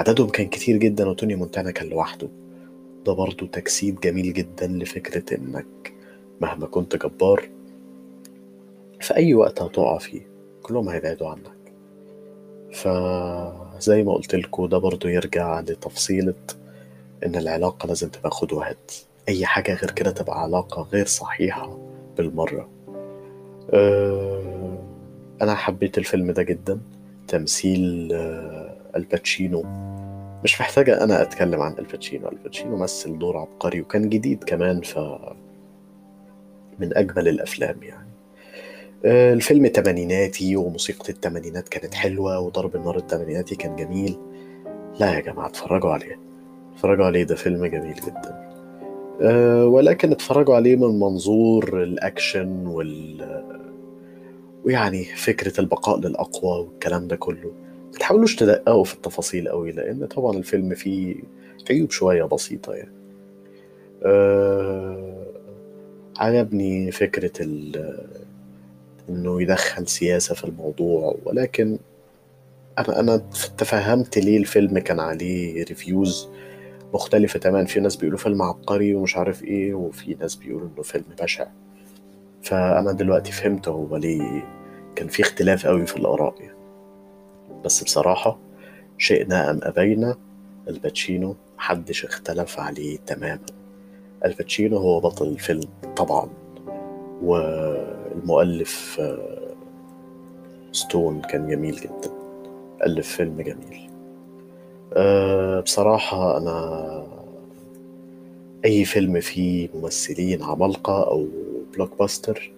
عددهم 0.00 0.28
كان 0.28 0.48
كتير 0.48 0.76
جدا 0.76 1.08
وتوني 1.08 1.34
مونتانا 1.34 1.70
كان 1.70 1.88
لوحده. 1.88 2.28
ده 3.06 3.12
برضو 3.12 3.46
تجسيد 3.46 4.00
جميل 4.00 4.32
جدا 4.32 4.66
لفكرة 4.66 5.36
إنك 5.38 5.92
مهما 6.40 6.66
كنت 6.66 6.96
جبار 6.96 7.48
في 9.00 9.16
أي 9.16 9.34
وقت 9.34 9.62
هتقع 9.62 9.98
فيه. 9.98 10.20
كلهم 10.62 10.88
هيبعدوا 10.88 11.28
عنك. 11.28 11.60
فزي 12.72 14.02
ما 14.02 14.14
قلت 14.14 14.34
لكم 14.34 14.66
ده 14.66 14.78
برضو 14.78 15.08
يرجع 15.08 15.60
لتفصيلة 15.60 16.34
إن 17.26 17.36
العلاقة 17.36 17.86
لازم 17.86 18.08
تبقى 18.08 18.30
خد 18.30 18.52
وهات. 18.52 18.92
أي 19.28 19.46
حاجة 19.46 19.74
غير 19.74 19.90
كده 19.90 20.10
تبقى 20.10 20.42
علاقة 20.42 20.82
غير 20.92 21.06
صحيحة 21.06 21.78
بالمرة. 22.16 22.68
أه 23.70 24.78
أنا 25.42 25.54
حبيت 25.54 25.98
الفيلم 25.98 26.30
ده 26.30 26.42
جدا. 26.42 26.80
تمثيل 27.28 28.08
آه، 28.12 28.76
الباتشينو. 28.96 29.89
مش 30.44 30.60
محتاجة 30.60 31.04
أنا 31.04 31.22
أتكلم 31.22 31.60
عن 31.60 31.74
آل 31.78 31.88
باتشينو. 31.88 32.28
آل 32.28 32.39
باتشينو 32.39 32.76
مثل 32.76 33.18
دور 33.18 33.36
عبقري 33.36 33.80
وكان 33.80 34.08
جديد 34.08 34.44
كمان 34.44 34.80
ف 34.80 34.98
من 36.78 36.96
أجمل 36.96 37.28
الأفلام 37.28 37.82
يعني. 37.82 38.08
آه، 39.04 39.32
الفيلم 39.32 39.66
تمانيناتي 39.66 40.56
وموسيقى 40.56 41.08
التمانينات 41.08 41.68
كانت 41.68 41.94
حلوة 41.94 42.40
وضرب 42.40 42.76
النار 42.76 42.96
التمانيناتي 42.96 43.54
كان 43.54 43.76
جميل. 43.76 44.16
لا 45.00 45.14
يا 45.14 45.20
جماعة 45.20 45.46
اتفرجوا 45.46 45.90
عليه. 45.90 46.18
اتفرجوا 46.74 47.04
عليه 47.06 47.24
ده 47.24 47.34
فيلم 47.34 47.66
جميل 47.66 47.94
جدا. 47.94 48.50
أه 49.22 49.66
ولكن 49.66 50.12
اتفرجوا 50.12 50.54
عليه 50.54 50.76
من 50.76 51.00
منظور 51.00 51.82
الأكشن 51.82 52.66
وال 52.66 53.44
ويعني 54.64 55.04
فكرة 55.04 55.60
البقاء 55.60 56.00
للأقوى 56.00 56.60
والكلام 56.60 57.08
ده 57.08 57.16
كله. 57.16 57.52
ما 57.92 57.98
تحاولوش 57.98 58.36
تدققوا 58.36 58.84
في 58.84 58.94
التفاصيل 58.94 59.48
قوي 59.48 59.72
لأن 59.72 60.06
طبعا 60.06 60.36
الفيلم 60.36 60.74
فيه 60.74 61.16
عيوب 61.70 61.90
شوية 61.90 62.24
بسيطة 62.24 62.72
يعني. 62.74 62.92
أه 64.02 65.26
عجبني 66.18 66.92
فكرة 66.92 67.32
ال- 67.40 68.06
إنه 69.08 69.42
يدخل 69.42 69.86
سياسة 69.88 70.34
في 70.34 70.44
الموضوع 70.44 71.16
ولكن 71.24 71.78
أنا 72.78 73.00
أنا 73.00 73.16
تفهمت 73.58 74.18
ليه 74.18 74.38
الفيلم 74.38 74.78
كان 74.78 75.00
عليه 75.00 75.64
ريفيوز 75.64 76.28
مختلفة 76.94 77.38
تماما. 77.38 77.64
في 77.64 77.80
ناس 77.80 77.96
بيقولوا 77.96 78.18
فيلم 78.18 78.42
عبقري 78.42 78.94
ومش 78.94 79.16
عارف 79.16 79.44
إيه 79.44 79.74
وفي 79.74 80.14
ناس 80.20 80.34
بيقولوا 80.34 80.68
إنه 80.74 80.82
فيلم 80.82 81.04
بشع. 81.22 81.46
فأنا 82.42 82.92
دلوقتي 82.92 83.32
فهمت 83.32 83.68
هو 83.68 83.96
ليه 83.96 84.44
كان 84.96 85.08
في 85.08 85.22
اختلاف 85.22 85.66
قوي 85.66 85.86
في 85.86 85.96
الآراء 85.96 86.34
يعني. 86.40 86.59
بس 87.64 87.84
بصراحة 87.84 88.38
شئنا 88.98 89.50
أم 89.50 89.60
أبينا 89.62 90.16
آل 90.68 90.83
باتشينو 90.83 91.36
محدش 91.58 92.04
اختلف 92.04 92.60
عليه 92.60 92.98
تماما. 93.06 93.40
آل 94.24 94.36
باتشينو 94.36 94.76
هو 94.78 95.00
بطل 95.00 95.26
الفيلم 95.28 95.68
طبعا 95.96 96.30
والمؤلف 97.22 98.96
آه، 99.00 99.54
ستون 100.72 101.20
كان 101.20 101.48
جميل 101.48 101.76
جدا. 101.76 102.10
ألف 102.86 103.08
فيلم 103.16 103.40
جميل. 103.40 103.90
أه 104.92 105.60
بصراحة 105.60 106.36
أنا 106.38 107.06
أي 108.64 108.84
فيلم 108.84 109.20
فيه 109.20 109.68
ممثلين 109.74 110.42
عمالقة 110.42 111.04
أو 111.04 111.26
blockbuster 111.74 112.50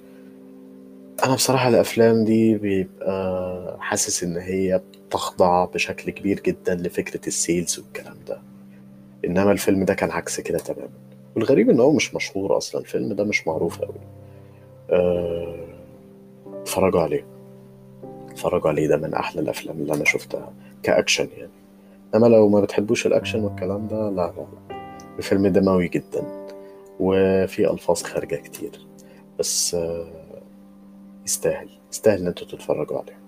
أنا 1.24 1.34
بصراحة 1.34 1.68
الأفلام 1.68 2.24
دي 2.24 2.54
بيبقى 2.58 3.76
حاسس 3.80 4.22
إن 4.24 4.36
هي 4.36 4.80
بتخضع 5.08 5.64
بشكل 5.64 6.10
كبير 6.10 6.40
جدا 6.40 6.74
لفكرة 6.74 7.26
ال 7.26 7.35
sales 7.35 7.78
والكلام 7.78 8.16
ده. 8.28 8.38
إنما 9.24 9.52
الفيلم 9.52 9.84
ده 9.84 9.94
كان 9.94 10.10
عكس 10.10 10.40
كده 10.40 10.58
تماما. 10.58 10.88
والغريب 11.36 11.70
إن 11.70 11.80
هو 11.80 11.92
مش 11.92 12.14
مشهور 12.14 12.56
أصلا. 12.56 12.80
الفيلم 12.80 13.12
ده 13.12 13.24
مش 13.24 13.46
معروف 13.46 13.82
أوي. 13.82 13.94
أه، 14.90 15.56
اتفرجوا 16.62 17.00
عليه. 17.00 17.24
اتفرجوا 18.30 18.68
عليه. 18.68 18.88
ده 18.88 18.96
من 18.96 19.14
أحلى 19.14 19.40
الأفلام 19.42 19.76
اللي 19.80 19.94
أنا 19.94 20.04
شفتها 20.04 20.52
كأكشن 20.82 21.28
يعني. 21.36 21.50
إنما 22.14 22.26
لو 22.26 22.48
ما 22.48 22.60
بتحبوش 22.60 23.06
الأكشن 23.06 23.44
والكلام 23.44 23.88
ده 23.88 24.10
لا 24.10 24.32
لا 24.36 24.46
الفيلم 25.18 25.46
دموي 25.46 25.88
جدا. 25.88 26.46
وفي 27.00 27.70
ألفاظ 27.70 28.02
خارجة 28.02 28.36
كتير. 28.36 28.86
بس 29.38 29.74
آه، 29.74 30.06
يستاهل 31.24 31.68
يستاهل 31.90 32.18
إن 32.20 32.26
أنتوا 32.26 32.46
تتفرجوا 32.46 32.98
عليه. 32.98 33.18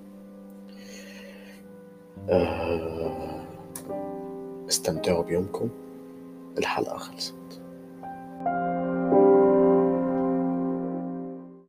آه، 2.28 3.44
استمتعوا 4.68 5.22
بيومكم. 5.22 5.68
الحلقة 6.58 6.96
خلصت. 6.96 7.34